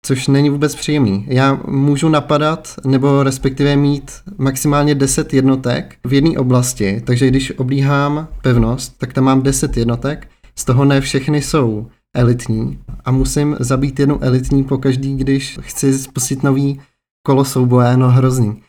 [0.06, 1.26] což není vůbec příjemný.
[1.28, 8.28] Já můžu napadat nebo respektive mít maximálně 10 jednotek v jedné oblasti, takže když oblíhám
[8.42, 10.28] pevnost, tak tam mám 10 jednotek,
[10.58, 16.42] z toho ne všechny jsou elitní a musím zabít jednu elitní pokaždý, když chci spustit
[16.42, 16.80] nový
[17.26, 18.62] kolo souboje, no hrozný.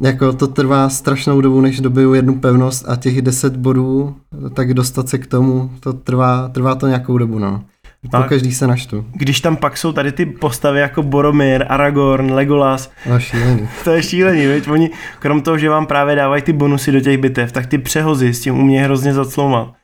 [0.00, 4.16] Jako to trvá strašnou dobu, než dobiju jednu pevnost a těch 10 bodů,
[4.54, 7.64] tak dostat se k tomu, to trvá, trvá to nějakou dobu, no.
[8.10, 9.04] Po každý se naštu.
[9.12, 12.90] Když tam pak jsou tady ty postavy jako Boromir, Aragorn, Legolas.
[13.08, 13.68] No šílený.
[13.84, 14.68] to je šílený, veď?
[14.68, 18.34] Oni, krom toho, že vám právě dávají ty bonusy do těch bitev, tak ty přehozy
[18.34, 19.74] s tím umějí hrozně zacloumat.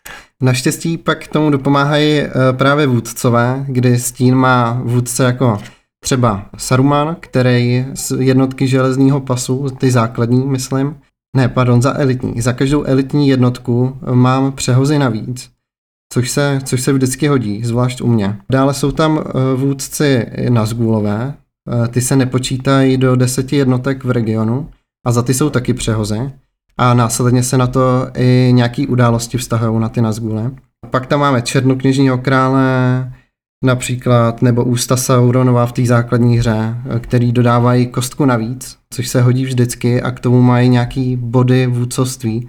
[0.42, 5.58] Naštěstí pak tomu dopomáhají eh, právě vůdcové, kdy stín má vůdce jako
[6.04, 10.96] třeba Saruman, který z jednotky železního pasu, ty základní, myslím,
[11.36, 12.40] ne, pardon, za elitní.
[12.40, 15.50] Za každou elitní jednotku mám přehozy navíc,
[16.12, 18.38] což se, což se vždycky hodí, zvlášť u mě.
[18.50, 21.34] Dále jsou tam eh, vůdci Nazgulové,
[21.84, 24.70] eh, ty se nepočítají do deseti jednotek v regionu
[25.06, 26.32] a za ty jsou taky přehozy
[26.78, 30.50] a následně se na to i nějaký události vztahují na ty Nazgule.
[30.90, 33.12] Pak tam máme Černokněžního krále,
[33.64, 39.44] například, nebo Ústa Sauronova v té základní hře, který dodávají kostku navíc, což se hodí
[39.44, 42.48] vždycky a k tomu mají nějaký body vůdcovství,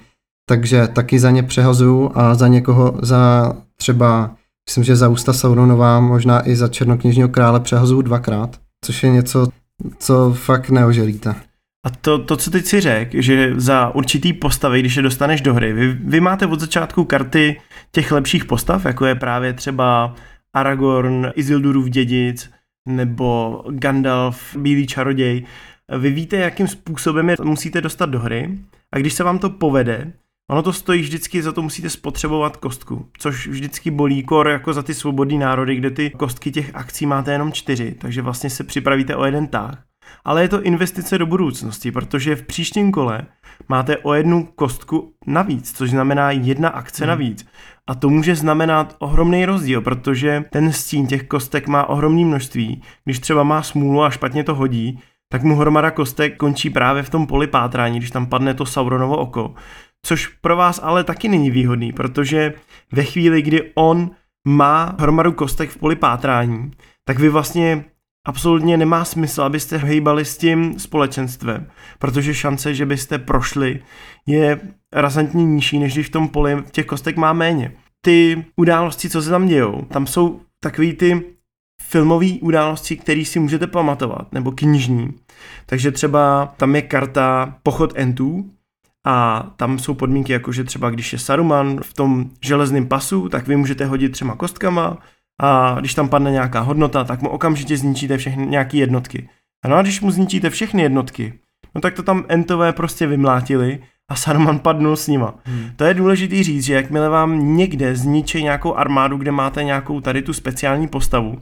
[0.50, 4.32] takže taky za ně přehazuju a za někoho, za třeba,
[4.70, 9.48] myslím, že za Ústa Sauronova, možná i za Černokněžního krále přehazuju dvakrát, což je něco,
[9.98, 11.36] co fakt neoželíte.
[11.86, 15.54] A to, to, co teď si řekl, že za určitý postavy, když je dostaneš do
[15.54, 20.16] hry, vy, vy máte od začátku karty těch lepších postav, jako je právě třeba
[20.54, 22.52] Aragorn, Isildurův dědic,
[22.86, 25.46] nebo Gandalf, Bílý čaroděj.
[25.98, 28.60] Vy víte, jakým způsobem je musíte dostat do hry
[28.92, 30.14] a když se vám to povede,
[30.52, 34.84] ono to stojí vždycky, za to musíte spotřebovat kostku, což vždycky bolí kor jako za
[34.84, 39.16] ty svobodní národy, kde ty kostky těch akcí máte jenom čtyři, takže vlastně se připravíte
[39.16, 39.84] o jeden tah
[40.26, 43.22] ale je to investice do budoucnosti, protože v příštím kole
[43.70, 47.10] máte o jednu kostku navíc, což znamená jedna akce hmm.
[47.10, 47.46] navíc.
[47.88, 52.82] A to může znamenat ohromný rozdíl, protože ten stín těch kostek má ohromné množství.
[53.06, 55.00] Když třeba má smůlu a špatně to hodí,
[55.32, 59.18] tak mu hromada kostek končí právě v tom poli pátrání, když tam padne to Sauronovo
[59.18, 59.54] oko.
[60.06, 62.54] Což pro vás ale taky není výhodný, protože
[62.92, 64.12] ve chvíli, kdy on
[64.48, 66.72] má hromadu kostek v poli pátrání,
[67.06, 67.86] tak vy vlastně
[68.28, 71.68] absolutně nemá smysl, abyste hejbali s tím společenstvem,
[72.00, 73.80] protože šance, že byste prošli,
[74.26, 74.60] je
[74.94, 77.72] razantně nižší, než když v tom poli těch kostek má méně.
[78.02, 81.24] Ty události, co se tam dějou, tam jsou takový ty
[81.82, 85.14] filmové události, které si můžete pamatovat, nebo knižní.
[85.66, 88.50] Takže třeba tam je karta Pochod Entů,
[89.06, 93.48] a tam jsou podmínky, jako že třeba když je Saruman v tom železném pasu, tak
[93.48, 94.98] vy můžete hodit třema kostkama,
[95.42, 99.30] a když tam padne nějaká hodnota, tak mu okamžitě zničíte všechny nějaké jednotky.
[99.68, 101.34] No a když mu zničíte všechny jednotky,
[101.76, 103.80] no tak to tam entové prostě vymlátili
[104.12, 105.36] a Saruman padnul s nima.
[105.44, 105.72] Hmm.
[105.76, 110.22] To je důležité říct, že jakmile vám někde zničí nějakou armádu, kde máte nějakou tady
[110.22, 111.42] tu speciální postavu,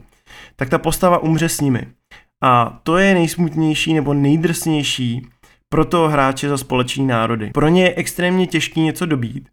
[0.56, 1.86] tak ta postava umře s nimi.
[2.42, 5.26] A to je nejsmutnější nebo nejdrsnější
[5.68, 7.50] pro toho hráče za společní národy.
[7.50, 9.48] Pro ně je extrémně těžký něco dobít,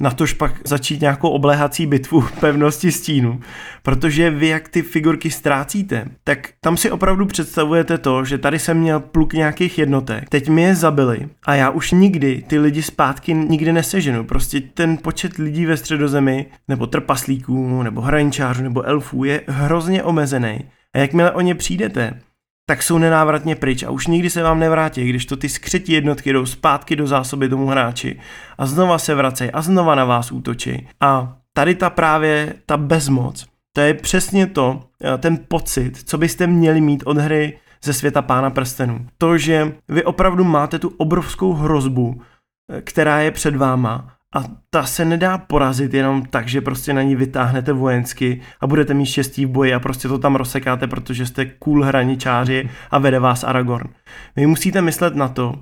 [0.00, 3.40] na tož pak začít nějakou obléhací bitvu pevnosti stínu.
[3.82, 8.78] Protože vy, jak ty figurky ztrácíte, tak tam si opravdu představujete to, že tady jsem
[8.78, 13.34] měl pluk nějakých jednotek, teď mi je zabili a já už nikdy ty lidi zpátky
[13.34, 14.24] nikdy neseženu.
[14.24, 20.58] Prostě ten počet lidí ve středozemi, nebo trpaslíků, nebo hraničářů, nebo elfů je hrozně omezený.
[20.94, 22.20] A jakmile o ně přijdete,
[22.66, 26.32] tak jsou nenávratně pryč a už nikdy se vám nevrátí, když to ty skřetí jednotky
[26.32, 28.20] jdou zpátky do zásoby tomu hráči
[28.58, 30.88] a znova se vracejí a znova na vás útočí.
[31.00, 36.46] A tady ta právě ta bezmoc, to je přesně to, eh, ten pocit, co byste
[36.46, 39.06] měli mít od hry ze světa Pána prstenů.
[39.18, 42.20] To, že vy opravdu máte tu obrovskou hrozbu
[42.84, 47.16] která je před váma a ta se nedá porazit jenom tak, že prostě na ní
[47.16, 51.46] vytáhnete vojensky a budete mít štěstí v boji a prostě to tam rozsekáte, protože jste
[51.46, 53.90] cool hraničáři a vede vás Aragorn.
[54.36, 55.54] Vy musíte myslet na to,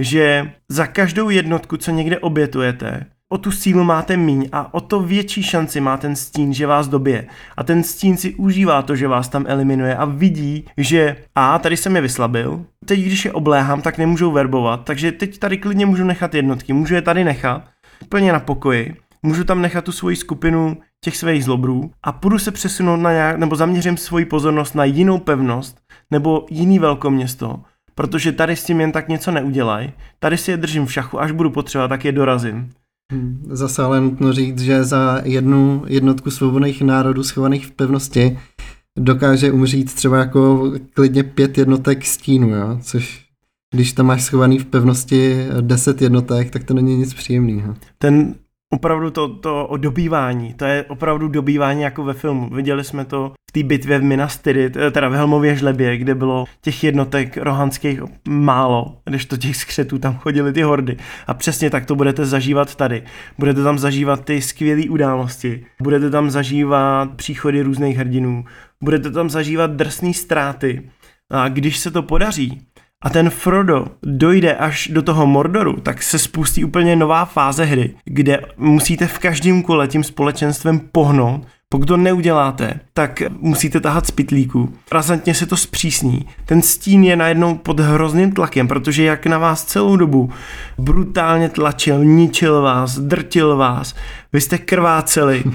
[0.00, 5.00] že za každou jednotku, co někde obětujete, o tu sílu máte míň a o to
[5.00, 7.26] větší šanci má ten stín, že vás dobije.
[7.56, 11.76] A ten stín si užívá to, že vás tam eliminuje a vidí, že a tady
[11.76, 16.04] jsem je vyslabil, teď když je obléhám, tak nemůžou verbovat, takže teď tady klidně můžu
[16.04, 17.71] nechat jednotky, můžu je tady nechat
[18.12, 22.50] úplně na pokoji, můžu tam nechat tu svoji skupinu těch svých zlobrů a půjdu se
[22.50, 25.78] přesunout na nějak, nebo zaměřím svoji pozornost na jinou pevnost
[26.10, 27.60] nebo jiný velkoměsto,
[27.94, 31.32] protože tady s tím jen tak něco neudělaj, tady si je držím v šachu, až
[31.32, 32.70] budu potřebovat, tak je dorazím.
[33.12, 38.38] Hmm, zase ale nutno říct, že za jednu jednotku svobodných národů schovaných v pevnosti
[38.98, 42.78] dokáže umřít třeba jako klidně pět jednotek stínu, jo?
[42.82, 43.21] což
[43.72, 47.74] když tam máš schovaný v pevnosti 10 jednotek, tak to není nic příjemného.
[47.98, 48.34] Ten
[48.70, 52.50] opravdu to, to dobývání, to je opravdu dobývání jako ve filmu.
[52.50, 56.14] Viděli jsme to v té bitvě v Minas Tirith, eh, teda v Helmově žlebě, kde
[56.14, 60.96] bylo těch jednotek rohanských málo, když to těch skřetů tam chodili ty hordy.
[61.26, 63.02] A přesně tak to budete zažívat tady.
[63.38, 68.44] Budete tam zažívat ty skvělé události, budete tam zažívat příchody různých hrdinů,
[68.82, 70.90] budete tam zažívat drsné ztráty.
[71.30, 72.66] A když se to podaří,
[73.02, 77.94] a ten Frodo dojde až do toho Mordoru, tak se spustí úplně nová fáze hry,
[78.04, 84.10] kde musíte v každém kole tím společenstvem pohnout, pokud to neuděláte, tak musíte tahat z
[84.10, 84.74] pitlíku.
[84.92, 86.26] Razantně se to zpřísní.
[86.46, 90.30] Ten stín je najednou pod hrozným tlakem, protože jak na vás celou dobu
[90.78, 93.94] brutálně tlačil, ničil vás, drtil vás,
[94.32, 95.52] vy jste krváceli, uh,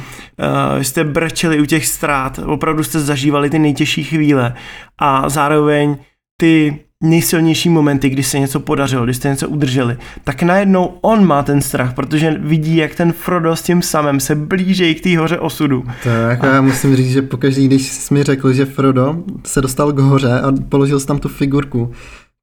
[0.77, 4.53] vy jste brčeli u těch ztrát, opravdu jste zažívali ty nejtěžší chvíle
[4.99, 5.97] a zároveň
[6.39, 11.43] ty nejsilnější momenty, kdy se něco podařilo, když jste něco udrželi, tak najednou on má
[11.43, 15.39] ten strach, protože vidí, jak ten Frodo s tím samým se blíží k té hoře
[15.39, 15.83] osudu.
[16.03, 16.49] To jako a...
[16.49, 20.41] já musím říct, že pokaždý, když jsi mi řekl, že Frodo se dostal k hoře
[20.41, 21.91] a položil tam tu figurku,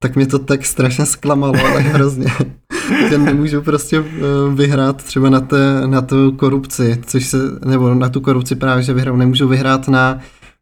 [0.02, 2.26] tak mě to tak strašně zklamalo, ale hrozně.
[3.08, 4.20] že nemůžu prostě eh,
[4.54, 8.92] vyhrát třeba na, té, na tu korupci, což se, nebo na tu korupci právě, že
[8.92, 10.20] vyhrál, nemůžu vyhrát na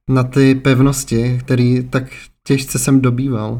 [0.08, 2.04] na ty pevnosti, který tak
[2.46, 3.58] těžce jsem dobýval.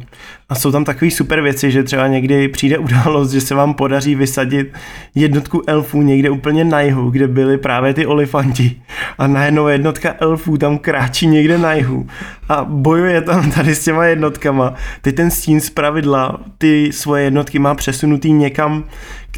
[0.49, 4.15] A jsou tam takové super věci, že třeba někdy přijde událost, že se vám podaří
[4.15, 4.73] vysadit
[5.15, 8.83] jednotku elfů někde úplně na jihu, kde byly právě ty olifanti.
[9.19, 12.07] A najednou jednotka elfů tam kráčí někde na jihu
[12.49, 14.75] a bojuje tam tady s těma jednotkama.
[15.03, 18.85] Teď ten stín z pravidla ty svoje jednotky má přesunutý někam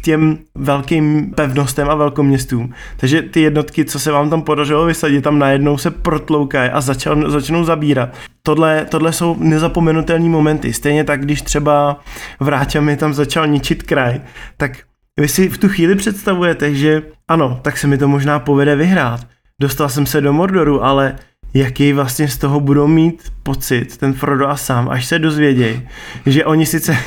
[0.05, 2.73] těm velkým pevnostem a velkoměstům.
[2.97, 7.31] Takže ty jednotky, co se vám tam podařilo vysadit, tam najednou se protloukají a začal,
[7.31, 8.09] začnou zabírat.
[8.43, 10.73] Tohle, tohle jsou nezapomenutelné momenty.
[10.73, 11.99] Stejně tak, když třeba
[12.39, 14.21] Vráťa mi tam začal ničit kraj,
[14.57, 14.71] tak
[15.19, 19.27] vy si v tu chvíli představujete, že ano, tak se mi to možná povede vyhrát.
[19.61, 21.15] Dostal jsem se do Mordoru, ale
[21.53, 25.89] jaký vlastně z toho budou mít pocit ten Frodo a sám, až se dozvědějí,
[26.25, 26.97] že oni sice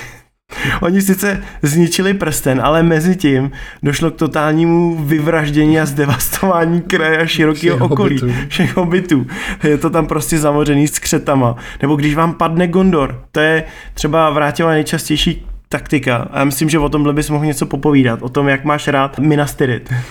[0.83, 3.51] Oni sice zničili prsten, ale mezi tím
[3.83, 8.39] došlo k totálnímu vyvraždění a zdevastování kraje a širokého všech okolí, hobitů.
[8.49, 9.27] všech hobitů.
[9.63, 11.57] Je to tam prostě zamořený s křetama.
[11.83, 16.17] Nebo když vám padne Gondor, to je třeba vrátila nejčastější taktika.
[16.17, 19.19] A já myslím, že o tomhle bys mohl něco popovídat, o tom, jak máš rád
[19.19, 19.93] Minas Tirith.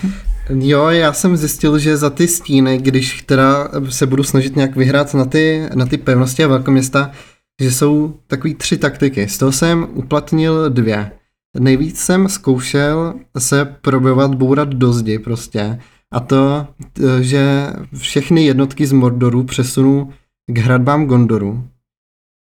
[0.54, 5.14] Jo, já jsem zjistil, že za ty stíny, když teda se budu snažit nějak vyhrát
[5.14, 7.10] na ty, na ty pevnosti a velkoměsta,
[7.60, 9.28] že jsou takový tři taktiky.
[9.28, 11.12] Z toho jsem uplatnil dvě.
[11.58, 15.80] Nejvíc jsem zkoušel se probovat bourat do zdi prostě.
[16.12, 16.66] A to,
[17.20, 20.12] že všechny jednotky z Mordoru přesunu
[20.46, 21.68] k hradbám Gondoru.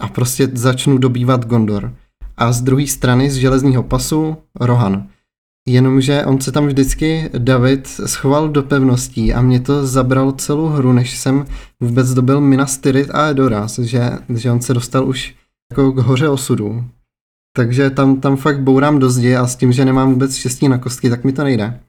[0.03, 1.95] A prostě začnu dobývat Gondor.
[2.37, 5.09] A z druhé strany z železního pasu Rohan.
[5.69, 10.93] Jenomže on se tam vždycky, David, schoval do pevností a mě to zabralo celou hru,
[10.93, 11.45] než jsem
[11.81, 15.35] vůbec dobil Minas Tirith a Edoras, že, že on se dostal už
[15.73, 16.85] jako k hoře osudu.
[17.57, 20.79] Takže tam, tam fakt bourám do zdi a s tím, že nemám vůbec štěstí na
[20.79, 21.81] kostky, tak mi to nejde.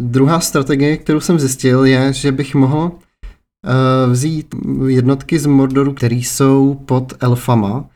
[0.00, 4.54] Druhá strategie, kterou jsem zjistil, je, že bych mohl uh, vzít
[4.86, 7.90] jednotky z Mordoru, které jsou pod elfama,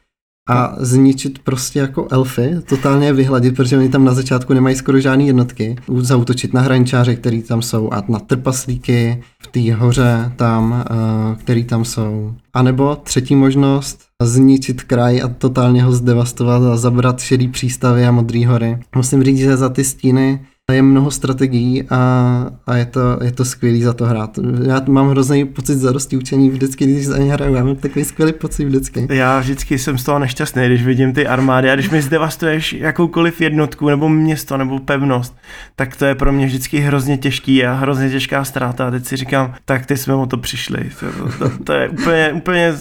[0.48, 5.24] a zničit prostě jako elfy, totálně vyhladit, protože oni tam na začátku nemají skoro žádné
[5.24, 11.36] jednotky, zautočit na hraničáře, který tam jsou a na trpaslíky v té hoře tam, uh,
[11.36, 12.34] který tam jsou.
[12.54, 18.12] A nebo třetí možnost, zničit kraj a totálně ho zdevastovat a zabrat šedý přístavy a
[18.12, 18.78] modrý hory.
[18.96, 20.40] Musím říct, že za ty stíny
[20.70, 24.38] Je mnoho strategií a, a je, to, je to skvělý za to hrát.
[24.66, 27.54] Já mám hrozný pocit zadosti učení vždycky, když za ně hraju.
[27.54, 29.06] Já mám takový skvělý pocit vždycky.
[29.10, 33.40] Já vždycky jsem z toho nešťastný, když vidím ty armády a když mi zdevastuješ jakoukoliv
[33.40, 35.36] jednotku nebo město nebo pevnost,
[35.76, 38.88] tak to je pro mě vždycky hrozně těžký a hrozně těžká ztráta.
[38.88, 40.90] A teď si říkám, tak ty jsme o to přišli.
[41.00, 42.74] To, to, to, to je úplně, úplně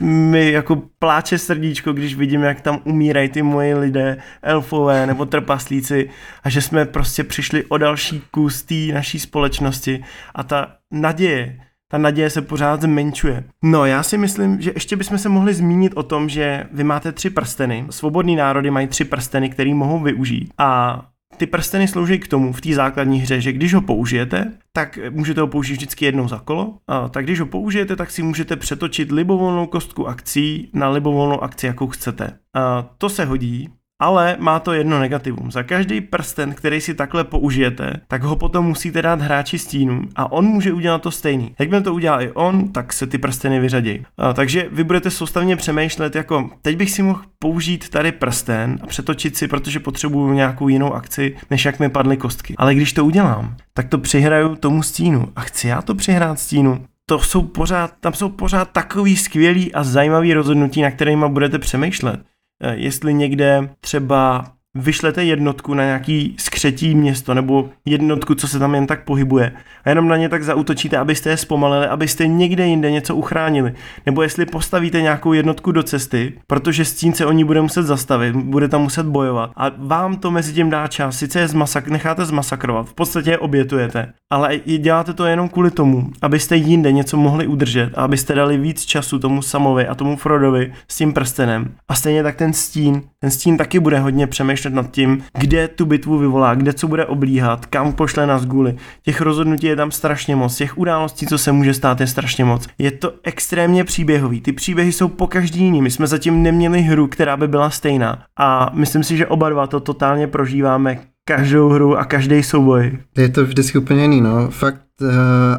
[0.00, 6.10] mi jako pláče srdíčko, když vidím, jak tam umírají ty moji lidé, elfové nebo trpaslíci
[6.44, 10.04] a že jsme prostě přišli o další kus té naší společnosti
[10.34, 11.60] a ta naděje,
[11.90, 13.44] ta naděje se pořád zmenšuje.
[13.64, 17.12] No, já si myslím, že ještě bychom se mohli zmínit o tom, že vy máte
[17.12, 17.86] tři prsteny.
[17.90, 20.52] Svobodní národy mají tři prsteny, který mohou využít.
[20.58, 21.02] A
[21.36, 25.40] ty prsteny slouží k tomu v té základní hře, že když ho použijete, tak můžete
[25.40, 26.74] ho použít vždycky jednou za kolo.
[26.88, 31.66] A tak když ho použijete, tak si můžete přetočit libovolnou kostku akcí na libovolnou akci,
[31.66, 32.30] jakou chcete.
[32.54, 33.68] A to se hodí,
[34.00, 35.50] ale má to jedno negativum.
[35.50, 40.32] Za každý prsten, který si takhle použijete, tak ho potom musíte dát hráči stínu a
[40.32, 41.54] on může udělat to stejný.
[41.58, 44.04] Jakmile to udělá i on, tak se ty prsteny vyřadí.
[44.18, 48.86] A, takže vy budete soustavně přemýšlet, jako teď bych si mohl použít tady prsten a
[48.86, 52.54] přetočit si, protože potřebuju nějakou jinou akci, než jak mi padly kostky.
[52.56, 55.28] Ale když to udělám, tak to přihraju tomu stínu.
[55.36, 59.84] A chci já to přihrát stínu, to jsou pořád, tam jsou pořád takový skvělý a
[59.84, 62.20] zajímavý rozhodnutí, na kterými budete přemýšlet.
[62.60, 68.74] Eh, jestli někde třeba vyšlete jednotku na nějaký skřetí město nebo jednotku, co se tam
[68.74, 69.52] jen tak pohybuje
[69.84, 73.74] a jenom na ně tak zautočíte, abyste je zpomalili, abyste někde jinde něco uchránili.
[74.06, 78.36] Nebo jestli postavíte nějakou jednotku do cesty, protože stín se o ní bude muset zastavit,
[78.36, 82.24] bude tam muset bojovat a vám to mezi tím dá čas, sice je zmasak, necháte
[82.24, 87.46] zmasakrovat, v podstatě je obětujete, ale děláte to jenom kvůli tomu, abyste jinde něco mohli
[87.46, 91.74] udržet a abyste dali víc času tomu Samovi a tomu Frodovi s tím prstenem.
[91.88, 95.86] A stejně tak ten stín, ten stín taky bude hodně přemýšlet nad tím, kde tu
[95.86, 98.76] bitvu vyvolá, kde co bude oblíhat, kam pošle na zguly.
[99.02, 102.66] Těch rozhodnutí je tam strašně moc, těch událostí, co se může stát, je strašně moc.
[102.78, 107.06] Je to extrémně příběhový, ty příběhy jsou po každý jiný, my jsme zatím neměli hru,
[107.06, 111.98] která by byla stejná a myslím si, že oba dva to totálně prožíváme každou hru
[111.98, 112.98] a každý souboj.
[113.18, 114.50] Je to vždycky úplně jiný, no.
[114.50, 114.87] Fakt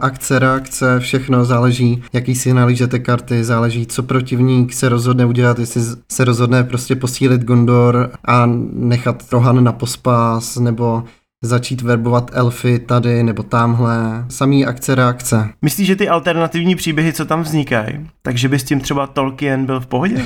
[0.01, 5.81] akce, reakce, všechno záleží, jaký si nalížete karty, záleží, co protivník se rozhodne udělat, jestli
[6.11, 11.03] se rozhodne prostě posílit Gondor a nechat Rohan na pospas, nebo
[11.43, 14.25] začít verbovat elfy tady nebo tamhle.
[14.29, 15.49] Samý akce, reakce.
[15.61, 19.79] Myslíš, že ty alternativní příběhy, co tam vznikají, takže by s tím třeba Tolkien byl
[19.79, 20.23] v pohodě?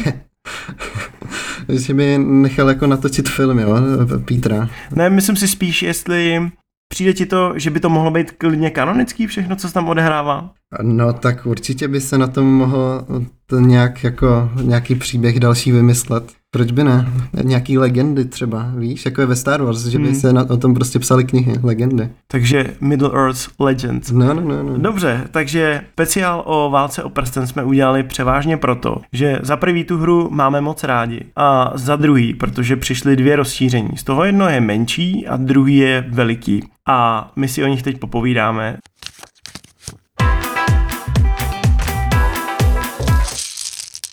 [1.70, 3.78] že by nechal jako natočit film, jo,
[4.26, 4.70] Petra.
[4.96, 6.52] Ne, myslím si spíš, jestli
[6.94, 10.50] přijde ti to, že by to mohlo být klidně kanonický všechno, co se tam odehrává?
[10.82, 13.06] No tak určitě by se na tom mohl
[13.46, 16.24] to nějak jako nějaký příběh další vymyslet.
[16.54, 17.14] Proč by ne?
[17.44, 20.16] Nějaký legendy třeba, víš, jako je ve Star Wars, že by hmm.
[20.16, 22.10] se na, o tom prostě psali knihy, legendy.
[22.28, 24.12] Takže Middle Earth Legends.
[24.12, 24.78] No, no, no, no.
[24.78, 29.98] Dobře, takže speciál o válce o prsten jsme udělali převážně proto, že za prvý tu
[29.98, 33.90] hru máme moc rádi a za druhý, protože přišly dvě rozšíření.
[33.96, 36.64] Z toho jedno je menší a druhý je veliký.
[36.88, 38.78] A my si o nich teď popovídáme.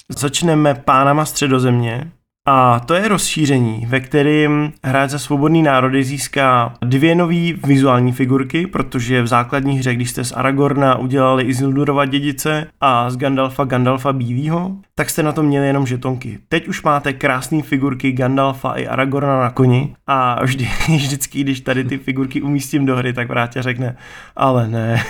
[0.08, 2.10] Začneme pánama středozemě,
[2.52, 8.66] a to je rozšíření, ve kterém hráč za svobodný národy získá dvě nové vizuální figurky,
[8.66, 14.12] protože v základní hře, když jste z Aragorna udělali Isildurova dědice a z Gandalfa Gandalfa
[14.12, 16.38] bílýho, tak jste na to měli jenom žetonky.
[16.48, 21.84] Teď už máte krásné figurky Gandalfa i Aragorna na koni a vždy, vždycky, když tady
[21.84, 23.96] ty figurky umístím do hry, tak vrátě řekne,
[24.36, 25.02] ale ne.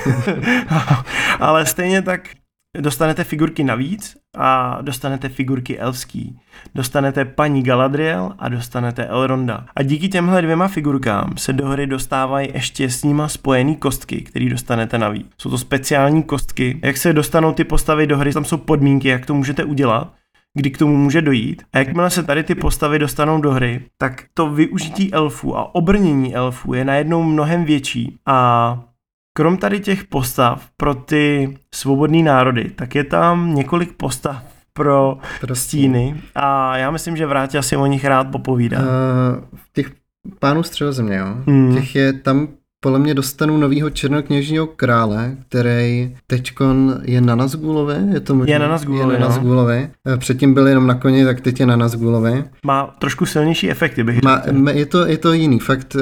[1.41, 2.21] ale stejně tak
[2.79, 6.41] dostanete figurky navíc a dostanete figurky elský.
[6.75, 9.67] Dostanete paní Galadriel a dostanete Elronda.
[9.77, 14.49] A díky těmhle dvěma figurkám se do hry dostávají ještě s nima spojený kostky, které
[14.49, 15.27] dostanete navíc.
[15.39, 16.81] Jsou to speciální kostky.
[16.83, 20.13] Jak se dostanou ty postavy do hry, tam jsou podmínky, jak to můžete udělat
[20.55, 21.63] kdy k tomu může dojít.
[21.73, 26.35] A jakmile se tady ty postavy dostanou do hry, tak to využití elfů a obrnění
[26.35, 28.90] elfů je najednou mnohem větší a
[29.41, 35.55] Krom tady těch postav pro ty svobodné národy, tak je tam několik postav pro prostě.
[35.55, 38.79] stíny a já myslím, že Vrátě asi o nich rád popovídá.
[38.79, 38.87] Uh,
[39.73, 39.91] těch
[40.39, 41.27] pánů středozemě, jo?
[41.47, 41.75] Hmm.
[41.75, 42.49] Těch je tam
[42.83, 48.53] podle mě dostanu novýho černokněžního krále, který teďkon je na Nazgulovi, je to možná?
[48.53, 49.33] Je na Nazgulovi, Je na no.
[49.33, 49.91] Nazgulovi.
[50.07, 52.45] Eh, Předtím byl jenom na koni, tak teď je na Nazgulovi.
[52.67, 56.01] Má trošku silnější efekty, bych Má, je, to, je to jiný, fakt uh,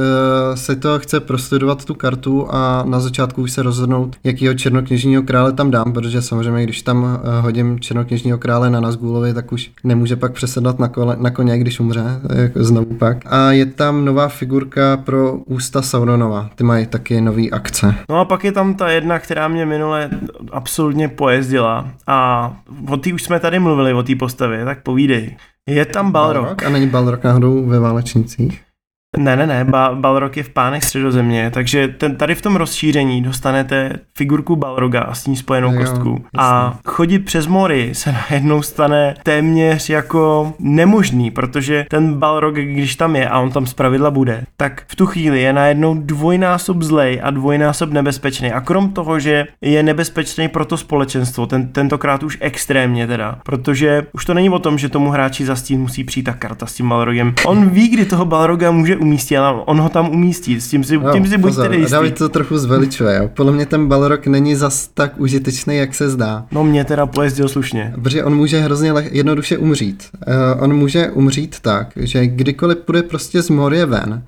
[0.54, 5.52] se to chce prostudovat tu kartu a na začátku už se rozhodnout, jakýho černokněžního krále
[5.52, 10.16] tam dám, protože samozřejmě, když tam uh, hodím černokněžního krále na Nazgulovi, tak už nemůže
[10.16, 12.04] pak přesedlat na, kole, na koně, když umře,
[12.34, 13.16] jako znovu pak.
[13.26, 17.94] A je tam nová figurka pro ústa Sauronova, ty mají taky nový akce.
[18.08, 20.10] No a pak je tam ta jedna, která mě minule
[20.52, 22.52] absolutně pojezdila a
[22.88, 25.36] o té už jsme tady mluvili, o té postavě, tak povídej.
[25.68, 26.62] Je tam Balrog.
[26.62, 28.67] A není Balrog náhodou ve válečnicích?
[29.16, 33.22] Ne, ne, ne, ba- Balrog je v pánech středozemě, takže ten, tady v tom rozšíření
[33.22, 36.24] dostanete figurku Balroga a s ní spojenou Jo, kostku.
[36.38, 43.16] A chodit přes mory se najednou stane téměř jako nemožný, protože ten Balrog, když tam
[43.16, 47.30] je a on tam zpravidla bude, tak v tu chvíli je najednou dvojnásob zlej a
[47.30, 48.52] dvojnásob nebezpečný.
[48.52, 54.06] A krom toho, že je nebezpečný pro to společenstvo, ten, tentokrát už extrémně teda, protože
[54.12, 56.74] už to není o tom, že tomu hráči za stín musí přijít ta karta s
[56.74, 57.34] tím Balrogem.
[57.46, 60.98] On ví, kdy toho Balroga může umístit, ale on ho tam umístí, s tím si,
[61.12, 61.92] tím si buďte pozor, jistý.
[61.92, 63.30] David to trochu zveličuje, jo.
[63.34, 66.46] Podle mě ten Balrog není zas tak užitečný, jak se zdá.
[66.52, 67.92] No mě teda pojezdil slušně.
[68.02, 70.08] Protože on může hrozně leh- jednoduše umřít.
[70.56, 74.22] Uh, on může umřít tak, že kdykoliv půjde prostě z moře ven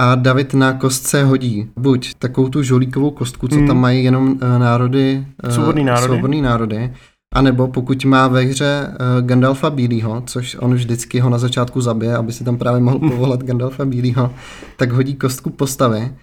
[0.00, 3.66] a David na kostce hodí buď takovou tu žolíkovou kostku, co Hmm.
[3.66, 6.06] tam mají jenom uh, národy, uh, Svobodný národy.
[6.06, 6.92] svobodný národy,
[7.34, 12.16] anebo pokud má ve hře uh, Gandalfa Bílýho, což on vždycky ho na začátku zabije,
[12.16, 14.34] aby si tam právě mohl povolat Gandalfa Bílýho,
[14.76, 16.14] tak hodí kostku postavy,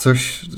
[0.00, 0.50] což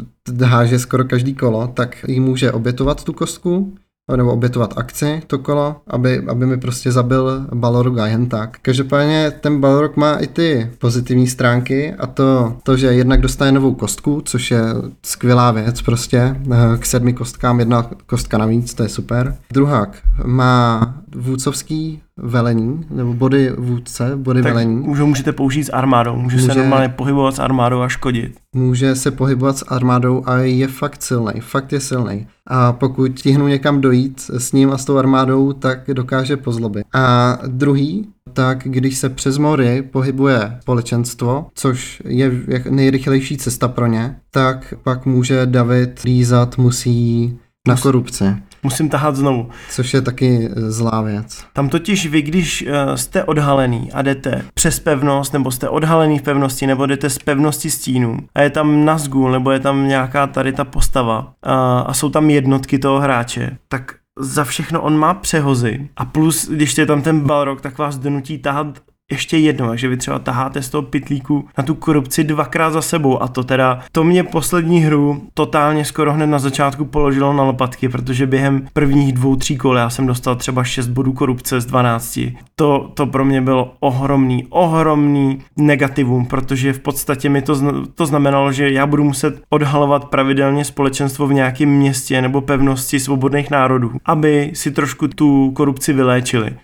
[0.44, 3.74] háže skoro každý kolo, tak jí může obětovat tu kostku,
[4.16, 8.56] nebo obětovat akci to kolo, aby, aby mi prostě zabil Balroga jen tak.
[8.62, 13.74] Každopádně ten Balrog má i ty pozitivní stránky a to, to, že jednak dostane novou
[13.74, 14.61] kostku, což je
[15.02, 19.36] skvělá věc prostě, eh, k sedmi kostkám jedna kostka navíc, to je super.
[19.52, 24.80] Druhák má vůdcovský velení, nebo body vůdce, body Tak velení.
[24.88, 27.88] už ho můžete použít s armádou, může, může se Může- normálně pohybovat s armádou a
[27.88, 28.32] škodit.
[28.54, 32.26] může se pohybovat s armádou a je fakt silný, fakt je silný.
[32.46, 36.84] A pokud stihnu někam dojít s ním a s tou armádou, tak dokáže pozlobit.
[36.94, 42.32] A druhý, tak když se přes mory pohybuje společenstvo, což je
[42.70, 47.38] nejrychlejší cesta pro ně, tak pak může David lízat musí
[47.68, 48.24] na korupci,
[48.62, 49.50] Musím tahat znovu.
[49.70, 51.44] což je taky eh, zlá věc.
[51.52, 56.22] Tam totiž vy, když uh, jste odhalený a jdete přes pevnost, nebo jste odhalený v
[56.22, 60.52] pevnosti, nebo jdete z pevnosti stínů a je tam Nazgul, nebo je tam nějaká tady
[60.52, 61.52] ta postava uh,
[61.86, 66.78] a jsou tam jednotky toho hráče, tak za všechno on má přehozy a plus, když
[66.78, 68.66] je tam ten Balrog, tak vás donutí tahat
[69.11, 73.22] ještě jednou, takže vy třeba taháte z toho pitlíku na tu korupci dvakrát za sebou
[73.22, 77.88] a to teda, to mě poslední hru totálně skoro hned na začátku položilo na lopatky,
[77.88, 82.18] protože během prvních dvou, tří kol já jsem dostal třeba 6 bodů korupce z 12.
[82.54, 88.06] To, to pro mě bylo ohromný, ohromný negativum, protože v podstatě mi to, zna- to
[88.06, 93.92] znamenalo, že já budu muset odhalovat pravidelně společenstvo v nějakém městě nebo pevnosti svobodných národů,
[94.04, 96.56] aby si trošku tu korupci vyléčili.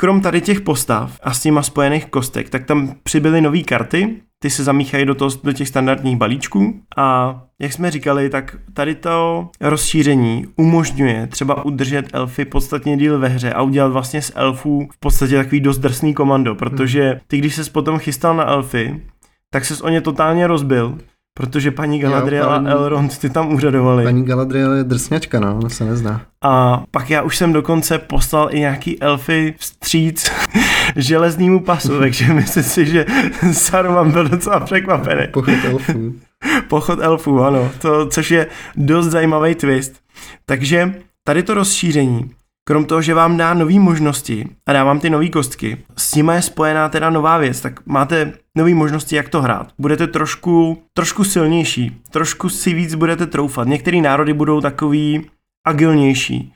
[0.00, 4.50] Krom tady těch postav a s nima spojených kostek, tak tam přibyly nové karty, ty
[4.50, 6.80] se zamíchají do, toho, do těch standardních balíčků.
[6.96, 13.28] A jak jsme říkali, tak tady to rozšíření umožňuje třeba udržet elfy podstatně díl ve
[13.28, 17.54] hře a udělat vlastně z elfů v podstatě takový dost drsný komando, protože ty když
[17.54, 19.02] ses potom chystal na elfy,
[19.50, 20.98] tak ses o ně totálně rozbil,
[21.40, 24.04] protože paní Galadriel a Elrond ty tam úřadovali.
[24.04, 26.22] Paní Galadriel je drsňačka, no, ona se nezná.
[26.42, 30.30] A pak já už jsem dokonce poslal i nějaký elfy vstříc
[30.96, 33.06] železnému pasu, takže myslím si, že
[33.52, 35.26] Saruman byl docela překvapený.
[35.32, 36.14] Pochod elfů.
[36.68, 39.92] Pochod elfů, ano, to, což je dost zajímavý twist.
[40.46, 42.30] Takže tady to rozšíření,
[42.70, 46.32] krom toho, že vám dá nové možnosti a dá vám ty nové kostky, s nimi
[46.34, 49.68] je spojená teda nová věc, tak máte nové možnosti, jak to hrát.
[49.78, 53.68] Budete trošku, trošku silnější, trošku si víc budete troufat.
[53.68, 55.26] Některé národy budou takový
[55.66, 56.52] agilnější.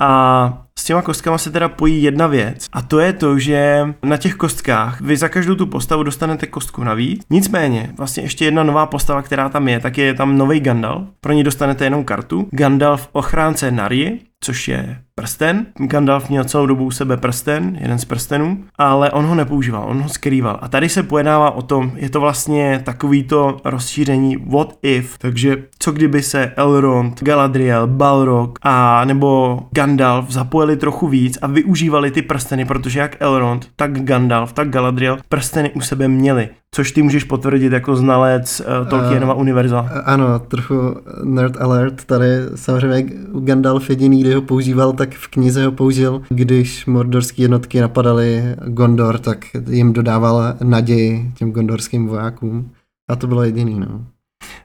[0.00, 4.16] A s těma kostkama se teda pojí jedna věc a to je to, že na
[4.16, 7.22] těch kostkách vy za každou tu postavu dostanete kostku navíc.
[7.30, 11.08] Nicméně, vlastně ještě jedna nová postava, která tam je, tak je tam nový Gandalf.
[11.20, 12.48] Pro ní dostanete jenom kartu.
[12.50, 15.66] Gandalf ochránce Narji, což je prsten.
[15.78, 20.02] Gandalf měl celou dobu u sebe prsten, jeden z prstenů, ale on ho nepoužíval, on
[20.02, 20.58] ho skrýval.
[20.62, 25.92] A tady se pojednává o tom, je to vlastně takovýto rozšíření what if, takže co
[25.92, 32.64] kdyby se Elrond, Galadriel, Balrog a nebo Gandalf zapojili trochu víc a využívali ty prsteny,
[32.64, 36.48] protože jak Elrond, tak Gandalf, tak Galadriel prsteny u sebe měli.
[36.74, 39.80] Což ty můžeš potvrdit jako znalec uh, Tolkienova uh, univerza.
[40.04, 45.72] Ano, trochu nerd alert, tady samozřejmě Gandalf jediný, kdy ho používal, tak v knize ho
[45.72, 52.70] použil, když mordorské jednotky napadaly Gondor, tak jim dodával naději těm gondorským vojákům.
[53.10, 54.04] A to bylo jediný, no.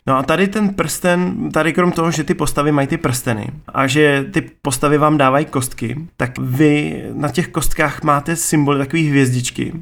[0.07, 3.87] No a tady ten prsten, tady krom toho, že ty postavy mají ty prsteny a
[3.87, 9.73] že ty postavy vám dávají kostky, tak vy na těch kostkách máte symboly takové hvězdičky,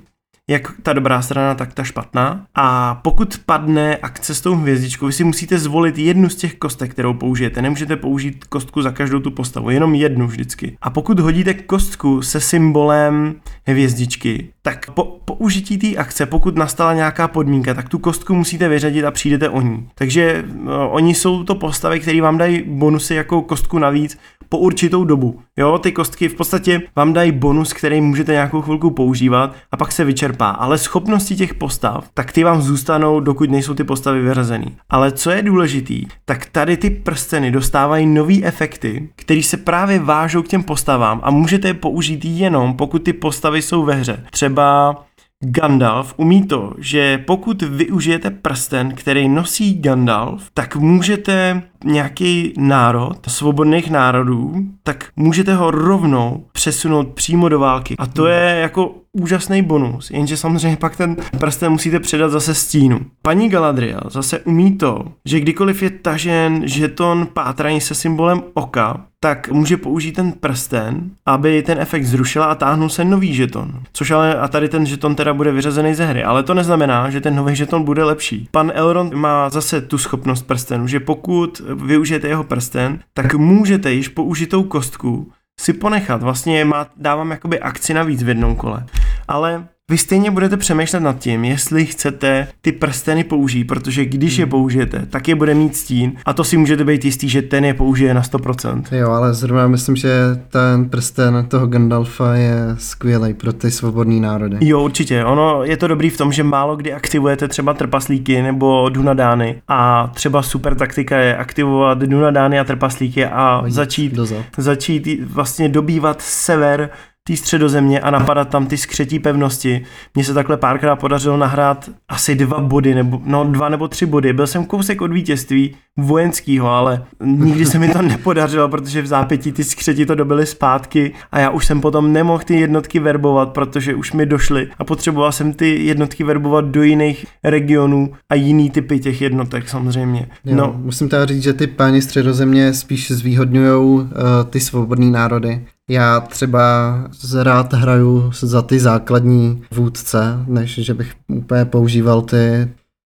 [0.51, 2.45] jak ta dobrá strana, tak ta špatná.
[2.55, 6.91] A pokud padne akce s tou hvězdičkou, vy si musíte zvolit jednu z těch kostek,
[6.91, 7.61] kterou použijete.
[7.61, 10.77] Nemůžete použít kostku za každou tu postavu, jenom jednu vždycky.
[10.81, 13.35] A pokud hodíte kostku se symbolem
[13.67, 19.03] hvězdičky, tak po použití té akce, pokud nastala nějaká podmínka, tak tu kostku musíte vyřadit
[19.03, 19.89] a přijdete o ní.
[19.95, 24.17] Takže no, oni jsou to postavy, které vám dají bonusy jako kostku navíc
[24.51, 25.39] po určitou dobu.
[25.57, 29.91] Jo, ty kostky v podstatě vám dají bonus, který můžete nějakou chvilku používat a pak
[29.91, 30.49] se vyčerpá.
[30.49, 34.77] Ale schopnosti těch postav, tak ty vám zůstanou, dokud nejsou ty postavy vyřazený.
[34.89, 40.41] Ale co je důležitý, tak tady ty prsteny dostávají nové efekty, které se právě vážou
[40.41, 44.25] k těm postavám a můžete je použít jenom, pokud ty postavy jsou ve hře.
[44.31, 44.95] Třeba
[45.41, 53.91] Gandalf umí to, že pokud využijete prsten, který nosí Gandalf, tak můžete nějaký národ, svobodných
[53.91, 57.95] národů, tak můžete ho rovnou přesunout přímo do války.
[57.97, 62.99] A to je jako úžasný bonus, jenže samozřejmě pak ten prsten musíte předat zase stínu.
[63.21, 69.49] Paní Galadriel zase umí to, že kdykoliv je tažen žeton pátraní se symbolem oka, tak
[69.49, 73.71] může použít ten prsten, aby ten efekt zrušila a táhnul se nový žeton.
[73.93, 77.21] Což ale, a tady ten žeton teda bude vyřazený ze hry, ale to neznamená, že
[77.21, 78.47] ten nový žeton bude lepší.
[78.51, 84.07] Pan Elrond má zase tu schopnost prstenu, že pokud využijete jeho prsten, tak můžete již
[84.07, 85.31] použitou kostku
[85.61, 86.23] si ponechat.
[86.23, 88.85] Vlastně má, dávám jakoby akci navíc v jednom kole.
[89.27, 94.45] Ale vy stejně budete přemýšlet nad tím, jestli chcete ty prsteny použít, protože když je
[94.45, 94.49] hmm.
[94.49, 97.73] použijete, tak je bude mít stín a to si můžete být jistý, že ten je
[97.73, 98.83] použije na 100%.
[98.91, 100.09] Jo, ale zrovna myslím, že
[100.49, 104.57] ten prsten toho Gandalfa je skvělý pro ty svobodné národy.
[104.61, 105.25] Jo, určitě.
[105.25, 110.11] Ono je to dobrý v tom, že málo kdy aktivujete třeba trpaslíky nebo dunadány a
[110.13, 114.19] třeba super taktika je aktivovat dunadány a trpaslíky a začít,
[114.57, 116.89] začít vlastně dobývat sever
[117.31, 119.85] té středozemě a napadat tam ty skřetí pevnosti.
[120.15, 124.33] Mně se takhle párkrát podařilo nahrát asi dva body, nebo no dva nebo tři body.
[124.33, 129.51] Byl jsem kousek od vítězství vojenskýho, ale nikdy se mi to nepodařilo, protože v zápětí
[129.51, 133.95] ty skřeti to dobily zpátky a já už jsem potom nemohl ty jednotky verbovat, protože
[133.95, 138.99] už mi došly a potřeboval jsem ty jednotky verbovat do jiných regionů a jiný typy
[138.99, 140.27] těch jednotek samozřejmě.
[140.45, 140.73] Jo, no.
[140.77, 144.07] Musím teda říct, že ty páni středozemě spíš zvýhodňují uh,
[144.49, 145.61] ty svobodní národy
[145.91, 146.95] já třeba
[147.43, 152.73] rád hraju za ty základní vůdce, než že bych úplně používal ty,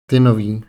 [0.10, 0.64] ty nový.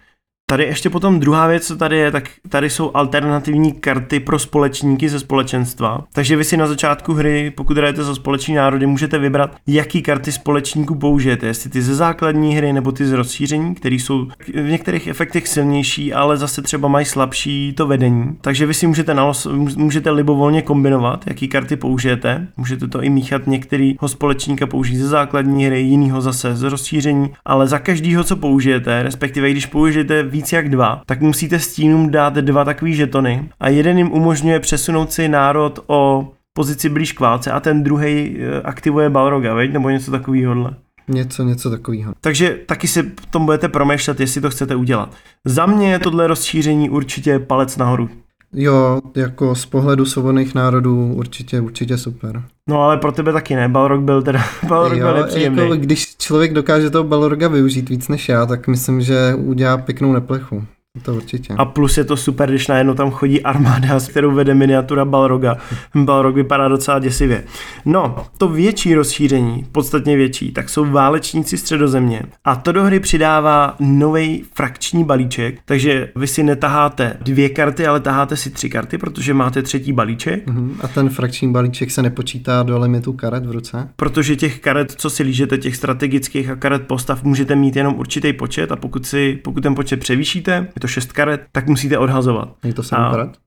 [0.51, 5.09] Tady ještě potom druhá věc, co tady je, tak tady jsou alternativní karty pro společníky
[5.09, 6.05] ze společenstva.
[6.13, 10.33] Takže vy si na začátku hry, pokud hrajete za společní národy, můžete vybrat, jaký karty
[10.33, 11.47] společníků použijete.
[11.47, 16.13] Jestli ty ze základní hry nebo ty z rozšíření, které jsou v některých efektech silnější,
[16.13, 18.37] ale zase třeba mají slabší to vedení.
[18.41, 19.47] Takže vy si můžete, nalos,
[19.77, 22.47] můžete libovolně kombinovat, jaký karty použijete.
[22.57, 27.67] Můžete to i míchat některýho společníka použít ze základní hry, jinýho zase z rozšíření, ale
[27.67, 32.65] za každýho, co použijete, respektive když použijete víc jak dva, tak musíte stínům dát dva
[32.65, 37.61] takový žetony a jeden jim umožňuje přesunout si národ o pozici blíž k válce a
[37.61, 39.73] ten druhý eh, aktivuje Balroga, veď?
[39.73, 40.71] nebo něco takového.
[41.09, 42.13] Něco, něco takového.
[42.21, 45.15] Takže taky si tom budete promýšlet, jestli to chcete udělat.
[45.45, 48.11] Za mě je tohle rozšíření určitě palec nahoru.
[48.53, 52.43] Jo, jako z pohledu svobodných národů určitě, určitě super.
[52.69, 55.63] No ale pro tebe taky ne, Balrog byl teda, Balrog jo, byl nepříjemný.
[55.63, 60.13] Jako, když člověk dokáže toho Balroga využít víc než já, tak myslím, že udělá pěknou
[60.13, 60.65] neplechu.
[61.03, 61.55] To určitě.
[61.59, 65.57] A plus je to super, když najednou tam chodí armáda, s kterou vede miniatura Balroga.
[65.95, 67.45] Balrog vypadá docela děsivě.
[67.85, 72.23] No, to větší rozšíření, podstatně větší, tak jsou válečníci středozemě.
[72.45, 78.01] A to do hry přidává nový frakční balíček, takže vy si netaháte dvě karty, ale
[78.01, 80.47] taháte si tři karty, protože máte třetí balíček.
[80.47, 80.71] Uh-huh.
[80.81, 83.89] A ten frakční balíček se nepočítá do limitu karet v ruce?
[83.97, 88.33] Protože těch karet, co si lížete, těch strategických a karet postav, můžete mít jenom určitý
[88.33, 92.49] počet a pokud, si, pokud ten počet převýšíte, je to 6 karet, tak musíte odhazovat.
[92.65, 93.39] Je to 7 karet?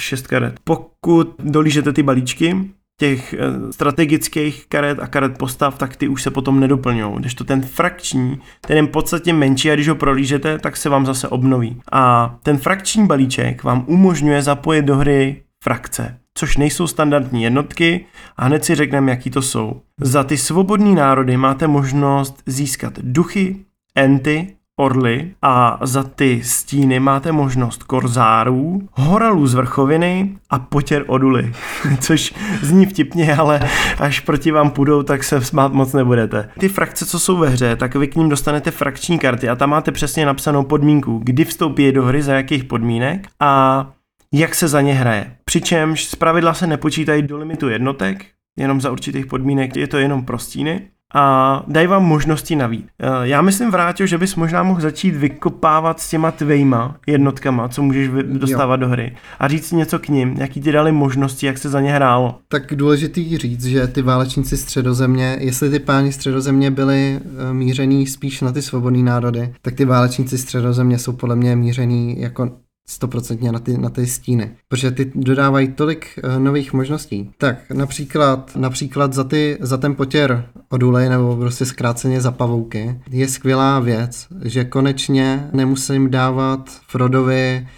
[0.00, 0.60] 6 karet.
[0.64, 2.70] Pokud dolížete ty balíčky,
[3.00, 7.18] těch eh, strategických karet a karet postav, tak ty už se potom nedoplňují.
[7.18, 11.06] Když to ten frakční, ten je podstatně menší a když ho prolížete, tak se vám
[11.06, 11.80] zase obnoví.
[11.92, 18.44] A ten frakční balíček vám umožňuje zapojit do hry frakce, což nejsou standardní jednotky a
[18.44, 19.80] hned si řekneme, jaký to jsou.
[20.00, 23.56] Za ty svobodní národy máte možnost získat duchy,
[23.94, 31.52] enty, orly a za ty stíny máte možnost korzárů, horalů z vrchoviny a potěr oduly,
[32.00, 33.60] což zní vtipně, ale
[33.98, 36.48] až proti vám půjdou, tak se smát moc nebudete.
[36.58, 39.70] Ty frakce, co jsou ve hře, tak vy k ním dostanete frakční karty a tam
[39.70, 43.86] máte přesně napsanou podmínku, kdy vstoupí do hry, za jakých podmínek a
[44.32, 45.36] jak se za ně hraje.
[45.44, 50.38] Přičemž zpravidla se nepočítají do limitu jednotek, jenom za určitých podmínek, je to jenom pro
[50.38, 50.80] stíny
[51.14, 52.86] a dají vám možnosti navíc.
[53.00, 57.82] Eh, já myslím, Vráťo, že bys možná mohl začít vykopávat s těma tvejma jednotkama, co
[57.82, 58.80] můžeš dostávat jo.
[58.80, 61.92] do hry a říct něco k ním, jaký ti dali možnosti, jak se za ně
[61.92, 62.38] hrálo.
[62.48, 68.40] Tak důležitý říct, že ty válečníci středozemě, jestli ty páni středozemě byli eh, mířený spíš
[68.40, 72.50] na ty svobodné národy, tak ty válečníci středozemě jsou podle mě mířený jako
[72.90, 77.30] stoprocentně na ty, na ty stíny, protože ty dodávají tolik uh, nových možností.
[77.38, 83.28] Tak například, například za, ty, za ten potěr odulej nebo prostě zkráceně za pavouky je
[83.28, 87.68] skvělá věc, že konečně nemusím dávat Frodovi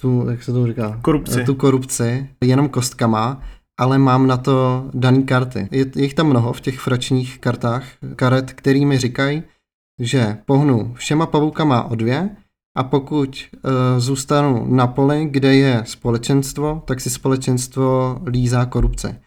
[0.00, 0.98] tu, jak se to říká?
[1.02, 1.44] Korupci.
[1.44, 3.42] Tu korupci jenom kostkama,
[3.80, 5.68] ale mám na to daný karty.
[5.70, 7.84] Je, je jich tam mnoho v těch fračních kartách,
[8.16, 9.42] karet, který mi říkají,
[10.00, 12.30] že pohnu všema pavoukama o dvě,
[12.76, 19.20] a pokud uh, zůstanu na poli, kde je společenstvo, tak si společenstvo lízá korupce.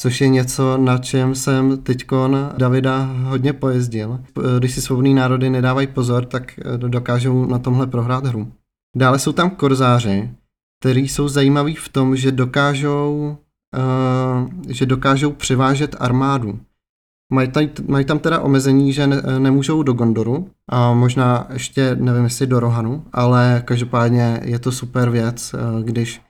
[0.00, 4.20] Což je něco, na čem jsem teďkon Davida hodně pojezdil.
[4.58, 8.52] Když si svobodní národy nedávají pozor, tak eh, dokážou na tomhle prohrát hru.
[8.96, 10.30] Dále jsou tam korzáři,
[10.80, 13.38] kteří jsou zajímaví v tom, že dokážou,
[13.76, 16.60] uh, že dokážou přivážet armádu.
[17.32, 22.24] Mají, tady, mají tam teda omezení, že ne, nemůžou do Gondoru a možná ještě nevím
[22.24, 26.20] jestli do Rohanu, ale každopádně je to super věc, eh, když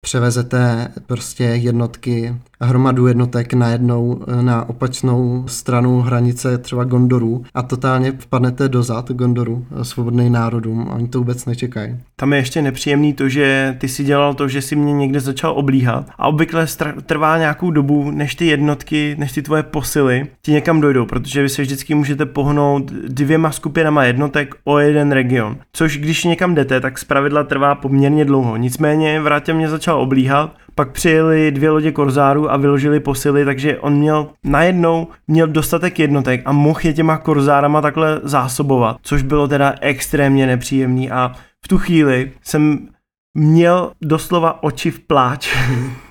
[0.00, 8.12] převezete prostě jednotky hromadu jednotek najednou eh, na opačnou stranu hranice třeba Gondoru a totálně
[8.12, 11.96] vpadnete dozad Gondoru, eh, svobodný národům a oni to vůbec nečekají.
[12.16, 15.52] Tam je ještě nepříjemný to, že ty si dělal to, že si mě někde začal
[15.56, 16.66] oblíhat a obvykle
[17.06, 21.48] trvá nějakou dobu, než ty jednotky, než ty tvoje posily ti někam dojdou, protože vy
[21.48, 26.98] se vždycky můžete pohnout dvěma skupinama jednotek o jeden region, což když někam jdete, tak
[26.98, 28.56] zpravidla trvá poměrně dlouho.
[28.56, 33.94] Nicméně vrátě mě začal oblíhat, pak přijeli dvě lodě korzárů a vyložili posily, takže on
[33.94, 39.74] měl najednou měl dostatek jednotek a mohl je těma korzárama takhle zásobovat, což bylo teda
[39.80, 41.32] extrémně nepříjemný a
[41.64, 42.88] v tu chvíli jsem
[43.34, 45.56] měl doslova oči v pláč.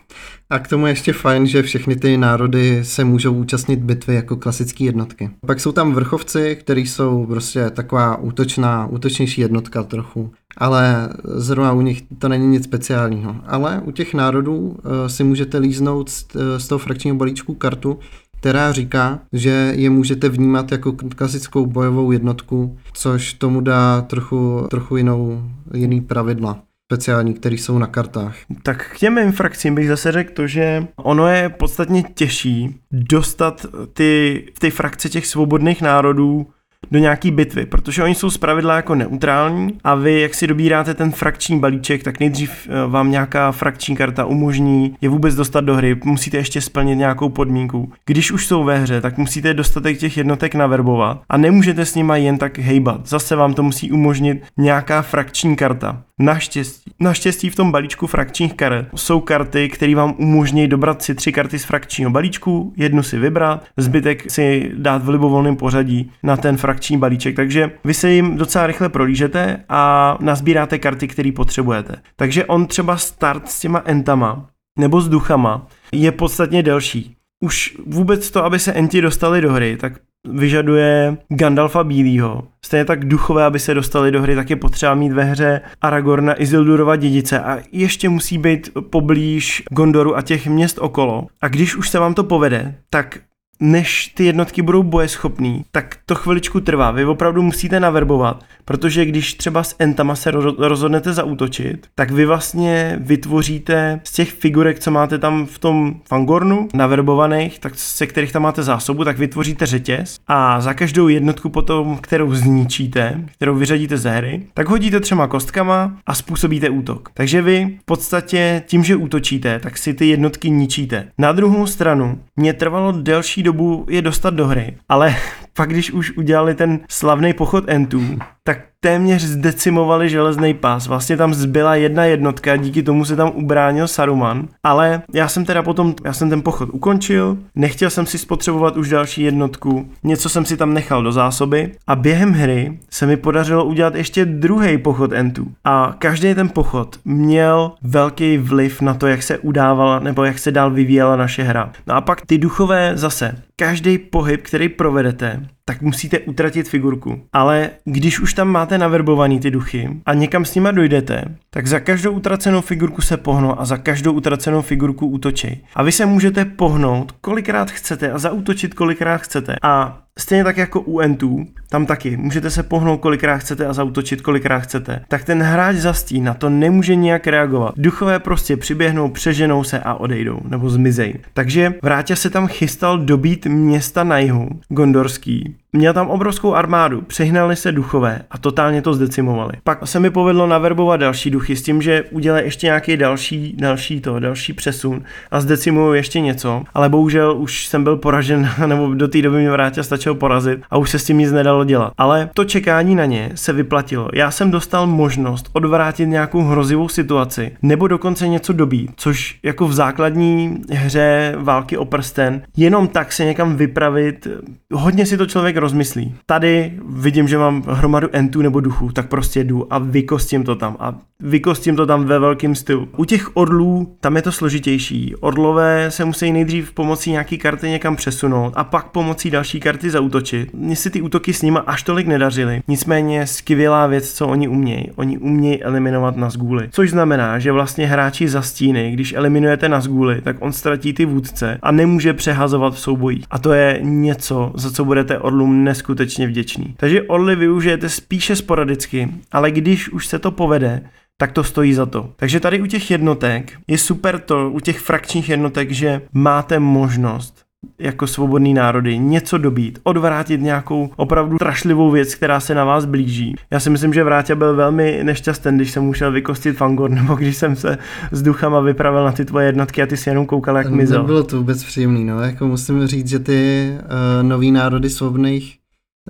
[0.50, 4.36] A k tomu je ještě fajn, že všechny ty národy se můžou účastnit bitvy jako
[4.36, 5.30] klasické jednotky.
[5.48, 10.32] Pak jsou tam vrchovci, kteří jsou prostě taková útočná, útočnější jednotka trochu.
[10.58, 13.36] Ale zrovna u nich to není nic speciálního.
[13.46, 14.76] Ale u těch národů uh,
[15.08, 18.00] si můžete líznout z, uh, z toho frakčního balíčku kartu,
[18.40, 24.98] která říká, že je můžete vnímat jako klasickou bojovou jednotku, což tomu dá trochu, trochu
[24.98, 25.44] jinou,
[25.74, 26.60] jiný pravidla
[26.92, 28.36] speciální, které jsou na kartách.
[28.64, 34.44] Tak k těm infrakcím bych zase řekl to, že ono je podstatně těžší dostat ty,
[34.60, 36.48] ty frakce těch svobodných národů
[36.92, 41.12] do nějaký bitvy, protože oni jsou zpravidla jako neutrální a vy, jak si dobíráte ten
[41.12, 45.96] frakční balíček, tak nejdřív eh, vám nějaká frakční karta umožní je vůbec dostat do hry,
[46.04, 47.92] musíte ještě splnit nějakou podmínku.
[48.06, 52.18] Když už jsou ve hře, tak musíte dostatek těch jednotek naverbovat a nemůžete s nima
[52.18, 53.08] jen tak hejbat.
[53.08, 56.02] Zase vám to musí umožnit nějaká frakční karta.
[56.20, 56.92] Naštěstí.
[57.00, 61.60] Naštěstí v tom balíčku frakčních karet jsou karty, které vám umožní dobrat si tři karty
[61.60, 66.67] z frakčního balíčku, jednu si vybrat, zbytek si dát v libovolném pořadí na ten frakční
[66.98, 67.36] balíček.
[67.36, 71.96] Takže vy se jim docela rychle prolížete a nazbíráte karty, které potřebujete.
[72.16, 74.50] Takže on třeba start s těma entama
[74.80, 77.16] nebo s duchama je podstatně delší.
[77.44, 79.94] Už vůbec to, aby se enti dostali do hry, tak
[80.30, 82.44] vyžaduje Gandalfa Bílýho.
[82.66, 86.42] Stejně tak duchové, aby se dostali do hry, tak je potřeba mít ve hře Aragorna
[86.42, 91.28] Isildurova dědice a ještě musí být poblíž Gondoru a těch měst okolo.
[91.42, 93.20] A když už se vám to povede, tak
[93.60, 96.92] než ty jednotky budou bojeschopný, tak to chviličku trvá.
[96.92, 103.00] Vy opravdu musíte naverbovat, protože když třeba s entama se rozhodnete zaútočit, tak vy vlastně
[103.02, 108.42] vytvoříte z těch figurek, co máte tam v tom fangornu, naverbovaných, tak se kterých tam
[108.42, 114.12] máte zásobu, tak vytvoříte řetěz a za každou jednotku potom, kterou zničíte, kterou vyřadíte ze
[114.12, 117.10] hry, tak hodíte třema kostkama a způsobíte útok.
[117.14, 121.08] Takže vy v podstatě tím, že útočíte, tak si ty jednotky ničíte.
[121.18, 125.16] Na druhou stranu, mě trvalo delší dobu je dostat do hry, ale
[125.58, 130.88] Fakt, když už udělali ten slavný pochod Entů, tak téměř zdecimovali železný pás.
[130.88, 135.64] Vlastně tam zbyla jedna jednotka, díky tomu se tam ubránil Saruman, ale já jsem teda
[135.64, 140.46] potom, já jsem ten pochod ukončil, nechtěl jsem si spotřebovat už další jednotku, něco jsem
[140.46, 145.14] si tam nechal do zásoby a během hry se mi podařilo udělat ještě druhý pochod
[145.14, 145.48] Entů.
[145.64, 150.52] A každý ten pochod měl velký vliv na to, jak se udávala nebo jak se
[150.52, 151.72] dál vyvíjela naše hra.
[151.88, 153.36] No a pak ty duchové zase.
[153.60, 157.22] Každý pohyb, který provedete, tak musíte utratit figurku.
[157.34, 161.80] Ale když už tam máte naverbovaný ty duchy a někam s nima dojdete, tak za
[161.80, 165.66] každou utracenou figurku se pohnou a za každou utracenou figurku útočí.
[165.76, 169.56] A vy se můžete pohnout kolikrát chcete a zautočit kolikrát chcete.
[169.64, 174.22] A Stejně tak jako u Entů, tam taky můžete se pohnout kolikrát chcete a zautočit
[174.22, 175.02] kolikrát chcete.
[175.08, 177.74] Tak ten hráč za stín na to nemůže nijak reagovat.
[177.78, 181.14] Duchové prostě přiběhnou, přeženou se a odejdou, nebo zmizej.
[181.34, 187.56] Takže Vrátě se tam chystal dobít města na jihu, Gondorský, Měl tam obrovskou armádu, přehnali
[187.56, 189.54] se duchové a totálně to zdecimovali.
[189.64, 194.02] Pak se mi povedlo naverbovat další duchy s tím, že udělají ještě nějaký další, další
[194.02, 199.08] to, další přesun a zdecimují ještě něco, ale bohužel už jsem byl poražen, nebo do
[199.08, 201.94] té doby mě vrátě stačilo porazit a už se s tím nic nedalo dělat.
[201.98, 204.10] Ale to čekání na ně se vyplatilo.
[204.14, 209.74] Já jsem dostal možnost odvrátit nějakou hrozivou situaci, nebo dokonce něco dobít, což jako v
[209.74, 214.28] základní hře války o prsten, jenom tak se někam vypravit,
[214.74, 216.16] hodně si to člověk rozmyslí.
[216.26, 220.76] Tady vidím, že mám hromadu entů nebo duchů, tak prostě jdu a vykostím to tam.
[220.80, 222.88] A vykostím to tam ve velkém stylu.
[222.98, 225.16] U těch orlů tam je to složitější.
[225.16, 230.54] Orlové se musí nejdřív pomocí nějaký karty někam přesunout a pak pomocí další karty zautočit.
[230.54, 232.62] Mně si ty útoky s nimi až tolik nedařily.
[232.68, 234.92] Nicméně skvělá věc, co oni umějí.
[234.96, 236.68] Oni umějí eliminovat na zgůly.
[236.72, 241.06] Což znamená, že vlastně hráči za stíny, když eliminujete na zgůly, tak on ztratí ty
[241.06, 243.26] vůdce a nemůže přehazovat v soubojích.
[243.30, 245.20] A to je něco, za co budete
[245.54, 246.74] neskutečně vděčný.
[246.78, 250.82] Takže orly využijete spíše sporadicky, ale když už se to povede,
[251.18, 252.14] tak to stojí za to.
[252.16, 257.47] Takže tady u těch jednotek je super to, u těch frakčních jednotek, že máte možnost
[257.80, 263.36] jako svobodný národy něco dobít, odvrátit nějakou opravdu strašlivou věc, která se na vás blíží.
[263.52, 267.38] Já si myslím, že Vrátě byl velmi nešťastný, když jsem musel vykostit Fangor, nebo když
[267.38, 267.78] jsem se
[268.12, 271.02] s duchama vypravil na ty tvoje jednotky a ty si jenom koukal, jak mizel.
[271.02, 272.22] Nebylo to vůbec příjemný, no.
[272.22, 275.58] Jako musím říct, že ty uh, nový národy svobodných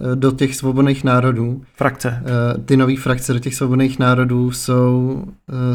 [0.02, 1.62] uh, do těch svobodných národů.
[1.76, 2.24] Frakce.
[2.58, 5.24] Uh, ty nový frakce do těch svobodných národů jsou,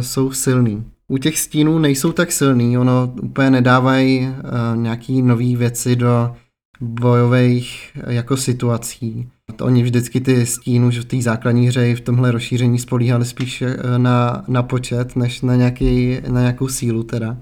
[0.00, 0.84] jsou silný.
[1.12, 6.34] U těch stínů nejsou tak silný, ono úplně nedávají uh, nějaký nové věci do
[6.80, 9.28] bojových jako situací.
[9.60, 13.64] Oni vždycky ty stínu, že v té základní hře v tomhle rozšíření spolíhali spíš
[13.96, 17.36] na, na počet, než na, nějaký, na nějakou sílu teda.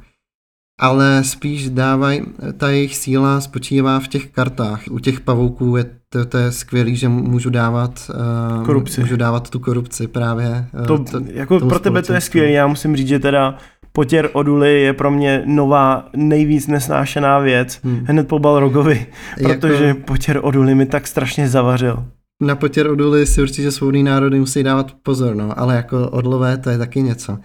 [0.82, 2.22] Ale spíš dávají,
[2.56, 4.82] ta jejich síla spočívá v těch kartách.
[4.90, 8.10] U těch pavouků je to, to je skvělý, že můžu dávat
[8.58, 9.00] uh, korupci.
[9.00, 10.66] Můžu dávat tu korupci právě.
[10.80, 13.58] Uh, to, to, jako pro tebe to je skvělé, já musím říct, že teda
[13.92, 18.04] Potěr Oduly je pro mě nová, nejvíc nesnášená věc, hmm.
[18.04, 19.06] hned po Balrogovi,
[19.42, 20.00] protože jako...
[20.00, 22.04] Potěr Oduly mi tak strašně zavařil.
[22.42, 26.70] Na Potěr Oduly si určitě svobodný národy musí dávat pozor, no, ale jako odlové to
[26.70, 27.38] je taky něco.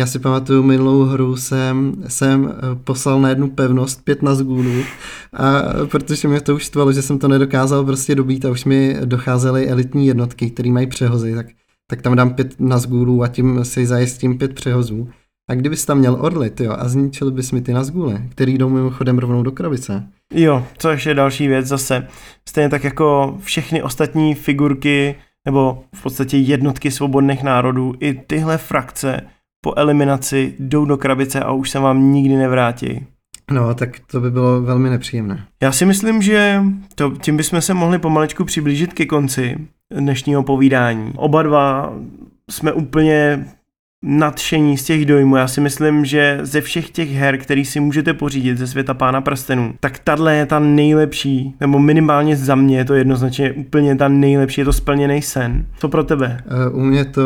[0.00, 4.82] Já si pamatuju, minulou hru jsem, jsem eh, poslal na jednu pevnost pět na zgůlů,
[5.32, 8.96] a protože mě to už stvalo, že jsem to nedokázal prostě dobít a už mi
[9.04, 11.46] docházely elitní jednotky, které mají přehozy, tak,
[11.90, 15.08] tak tam dám pět na zgůlů a tím si zajistím pět přehozů.
[15.50, 19.18] A kdybys tam měl orly, jo, a zničil bys mi ty Nazgule, který jdou mimochodem
[19.18, 20.08] rovnou do krabice.
[20.34, 22.06] Jo, což je další věc zase.
[22.48, 29.20] Stejně tak jako všechny ostatní figurky, nebo v podstatě jednotky svobodných národů, i tyhle frakce
[29.60, 33.06] po eliminaci jdou do krabice a už se vám nikdy nevrátí.
[33.50, 35.46] No, tak to by bylo velmi nepříjemné.
[35.62, 36.62] Já si myslím, že
[36.94, 41.12] to, tím bychom se mohli pomalečku přiblížit ke konci dnešního povídání.
[41.16, 41.92] Oba dva
[42.50, 43.46] jsme úplně
[44.02, 45.36] nadšení z těch dojmů.
[45.36, 49.20] Já si myslím, že ze všech těch her, který si můžete pořídit ze světa Pána
[49.20, 54.08] prstenů, tak tahle je ta nejlepší, nebo minimálně za mě je to jednoznačně úplně ta
[54.08, 55.66] nejlepší, je to splněný sen.
[55.78, 56.40] Co pro tebe?
[56.46, 57.22] Eh, u mě to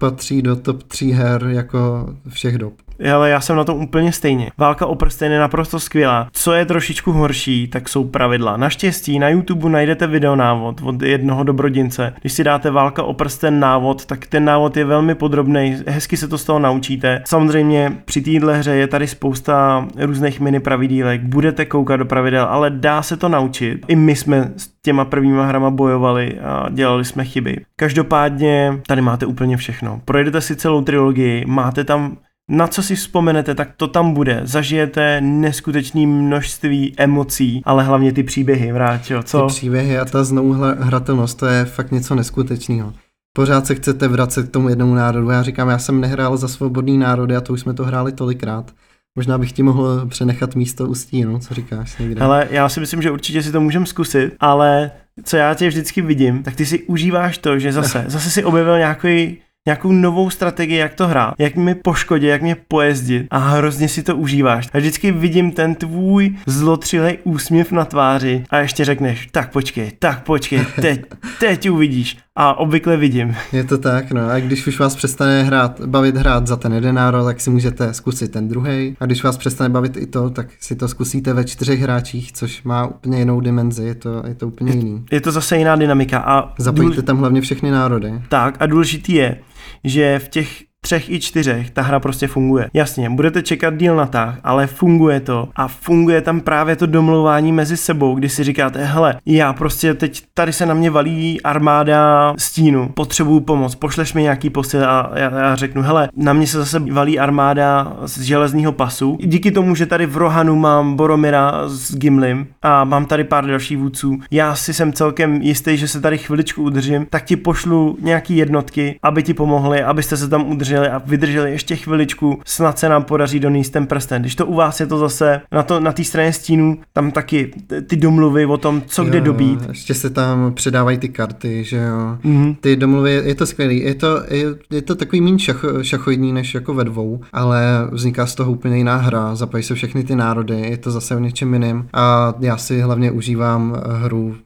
[0.00, 2.74] patří do top 3 her jako všech dob
[3.14, 4.50] ale já jsem na tom úplně stejně.
[4.58, 6.28] Válka o prsten je naprosto skvělá.
[6.32, 8.56] Co je trošičku horší, tak jsou pravidla.
[8.56, 12.14] Naštěstí na YouTube najdete videonávod od jednoho dobrodince.
[12.20, 16.28] Když si dáte Válka o prsten návod, tak ten návod je velmi podrobný, hezky se
[16.28, 17.22] to z toho naučíte.
[17.26, 22.70] Samozřejmě při téhle hře je tady spousta různých mini pravidílek, budete koukat do pravidel, ale
[22.70, 23.84] dá se to naučit.
[23.88, 27.60] I my jsme s těma prvníma hrama bojovali a dělali jsme chyby.
[27.76, 30.00] Každopádně tady máte úplně všechno.
[30.04, 32.16] Projedete si celou trilogii, máte tam
[32.48, 34.40] na co si vzpomenete, tak to tam bude.
[34.44, 39.42] Zažijete neskutečné množství emocí, ale hlavně ty příběhy, Vráťo, co?
[39.42, 42.92] Ty příběhy a ta znovu hratelnost, to je fakt něco neskutečného.
[43.36, 45.30] Pořád se chcete vracet k tomu jednomu národu.
[45.30, 48.72] Já říkám, já jsem nehrál za svobodný národy a to už jsme to hráli tolikrát.
[49.16, 52.20] Možná bych ti mohl přenechat místo u stínu, co říkáš někde.
[52.20, 54.90] Ale já si myslím, že určitě si to můžeme zkusit, ale
[55.24, 58.78] co já tě vždycky vidím, tak ty si užíváš to, že zase, zase si objevil
[58.78, 59.38] nějaký
[59.68, 64.02] nějakou novou strategii, jak to hrát, jak mi poškodit, jak mě pojezdit a hrozně si
[64.02, 64.68] to užíváš.
[64.72, 70.24] A vždycky vidím ten tvůj zlotřilej úsměv na tváři a ještě řekneš, tak počkej, tak
[70.24, 71.00] počkej, teď,
[71.40, 72.16] teď uvidíš.
[72.40, 73.36] A obvykle vidím.
[73.52, 74.30] Je to tak, no.
[74.30, 77.94] A když už vás přestane hrát, bavit hrát za ten jeden národ, tak si můžete
[77.94, 78.96] zkusit ten druhý.
[79.00, 82.62] A když vás přestane bavit i to, tak si to zkusíte ve čtyřech hráčích, což
[82.62, 85.04] má úplně jinou dimenzi, je to, je to úplně jiný.
[85.12, 86.18] Je to zase jiná dynamika.
[86.18, 88.12] A Zapojíte tam hlavně všechny národy.
[88.28, 89.38] Tak a důležitý je,
[89.84, 92.68] že v těch třech i čtyřech ta hra prostě funguje.
[92.74, 97.52] Jasně, budete čekat díl na tah, ale funguje to a funguje tam právě to domlouvání
[97.52, 102.34] mezi sebou, kdy si říkáte, hele, já prostě teď tady se na mě valí armáda
[102.38, 106.58] stínu, potřebuju pomoc, pošleš mi nějaký posil a já, já řeknu, hele, na mě se
[106.58, 109.18] zase valí armáda z železného pasu.
[109.20, 113.78] Díky tomu, že tady v Rohanu mám Boromira s Gimlim a mám tady pár dalších
[113.78, 118.36] vůdců, já si jsem celkem jistý, že se tady chviličku udržím, tak ti pošlu nějaký
[118.36, 122.88] jednotky, aby ti pomohly, abyste se tam udrželi vydrželi a vydrželi ještě chviličku, snad se
[122.88, 124.22] nám podaří donést ten prsten.
[124.22, 127.50] Když to u vás je to zase na té na straně stínu, tam taky
[127.86, 129.68] ty domluvy o tom, co jo, kde dobít.
[129.68, 132.18] Ještě se tam předávají ty karty, že jo.
[132.24, 132.56] Mm-hmm.
[132.60, 133.80] Ty domluvy, je to skvělý.
[133.80, 138.26] Je to, je, je to takový méně šach, šachoidní než jako ve dvou, ale vzniká
[138.26, 141.54] z toho úplně jiná hra, zapojí se všechny ty národy, je to zase o něčem
[141.54, 141.88] jiným.
[141.92, 144.36] A já si hlavně užívám hru,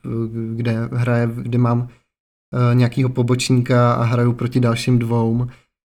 [0.54, 5.46] kde hraje, kde mám eh, nějakého pobočníka a hraju proti dalším dvou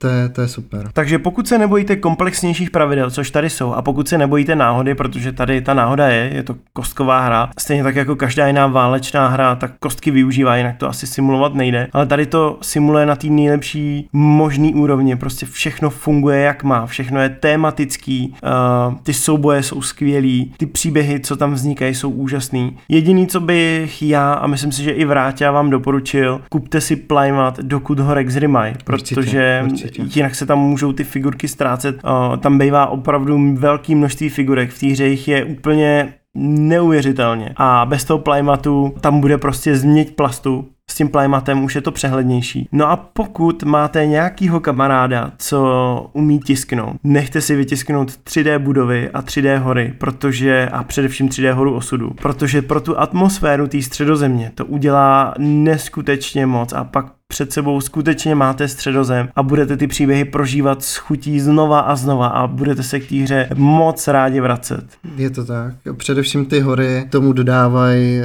[0.02, 0.90] to je, to je super.
[0.94, 5.32] Takže pokud se nebojíte komplexnějších pravidel, což tady jsou, a pokud se nebojíte náhody, protože
[5.32, 9.56] tady ta náhoda je, je to kostková hra, stejně tak jako každá jiná válečná hra,
[9.56, 14.10] tak kostky využívá, jinak to asi simulovat nejde, ale tady to simuluje na té nejlepší
[14.14, 20.54] možný úrovni, prostě všechno funguje jak má, všechno je tematický, uh, ty souboje jsou skvělý,
[20.58, 22.78] ty příběhy, co tam vznikají, jsou úžasný.
[22.90, 27.60] Jediný, co bych já, a myslím si, že i Vráťa vám doporučil, kupte si Plymat,
[27.60, 29.87] dokud ho Rex Rimaj, protože určitě určitě.
[30.16, 32.02] Jinak se tam můžou ty figurky ztrácet.
[32.40, 37.54] Tam bývá opravdu velký množství figurek, v té hře jich je úplně neuvěřitelně.
[37.56, 41.92] A bez toho playmatu tam bude prostě změť plastu, s tím playmatem už je to
[41.92, 42.70] přehlednější.
[42.72, 49.22] No a pokud máte nějakýho kamaráda, co umí tisknout, nechte si vytisknout 3D budovy a
[49.22, 54.66] 3D hory, protože a především 3D horu osudu, protože pro tu atmosféru té středozemě to
[54.66, 60.84] udělá neskutečně moc a pak před sebou skutečně máte středozem a budete ty příběhy prožívat
[60.84, 64.86] s chutí znova a znova a budete se k té hře moc rádi vracet.
[65.16, 65.74] Je to tak.
[65.98, 68.22] Především ty hory tomu dodávají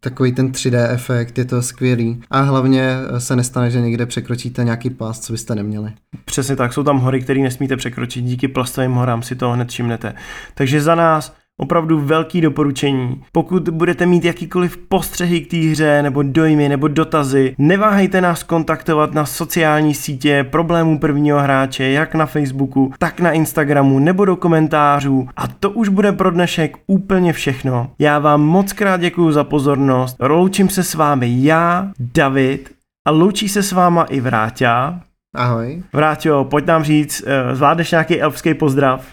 [0.00, 2.22] takový ten 3D efekt, je to skvělý.
[2.30, 5.92] A hlavně se nestane, že někde překročíte nějaký pás, co byste neměli.
[6.24, 10.14] Přesně tak, jsou tam hory, které nesmíte překročit, díky plastovým horám si to hned všimnete.
[10.54, 13.22] Takže za nás Opravdu velký doporučení.
[13.32, 19.14] Pokud budete mít jakýkoliv postřehy k té hře, nebo dojmy, nebo dotazy, neváhejte nás kontaktovat
[19.14, 25.28] na sociální sítě problémů prvního hráče, jak na Facebooku, tak na Instagramu, nebo do komentářů.
[25.36, 27.90] A to už bude pro dnešek úplně všechno.
[27.98, 30.16] Já vám moc krát děkuji za pozornost.
[30.20, 32.70] Loučím se s vámi já, David,
[33.06, 35.00] a loučí se s váma i Vráťa.
[35.36, 35.82] Ahoj.
[35.92, 39.06] Vráťo, pojď nám říct, eh, zvládneš nějaký elfský pozdrav?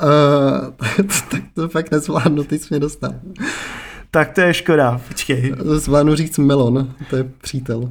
[0.98, 3.14] Uh, tak to fakt nezvládnu, ty jsi mě dostal.
[4.10, 5.54] Tak to je škoda, počkej.
[5.58, 7.90] Zvládnu říct melon, to je přítel.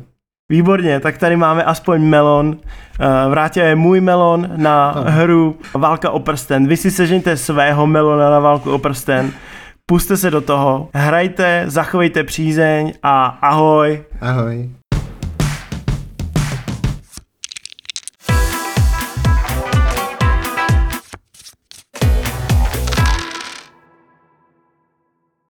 [0.50, 2.58] Výborně, tak tady máme aspoň melon.
[3.00, 6.68] Eh, Vrátě je můj melon na hru Válka o prsten.
[6.68, 9.32] Vy si sežeňte svého melona na Válku o prsten.
[9.86, 14.04] Puste se do toho, hrajte, zachovejte přízeň a ahoj.
[14.22, 14.70] Ahoj.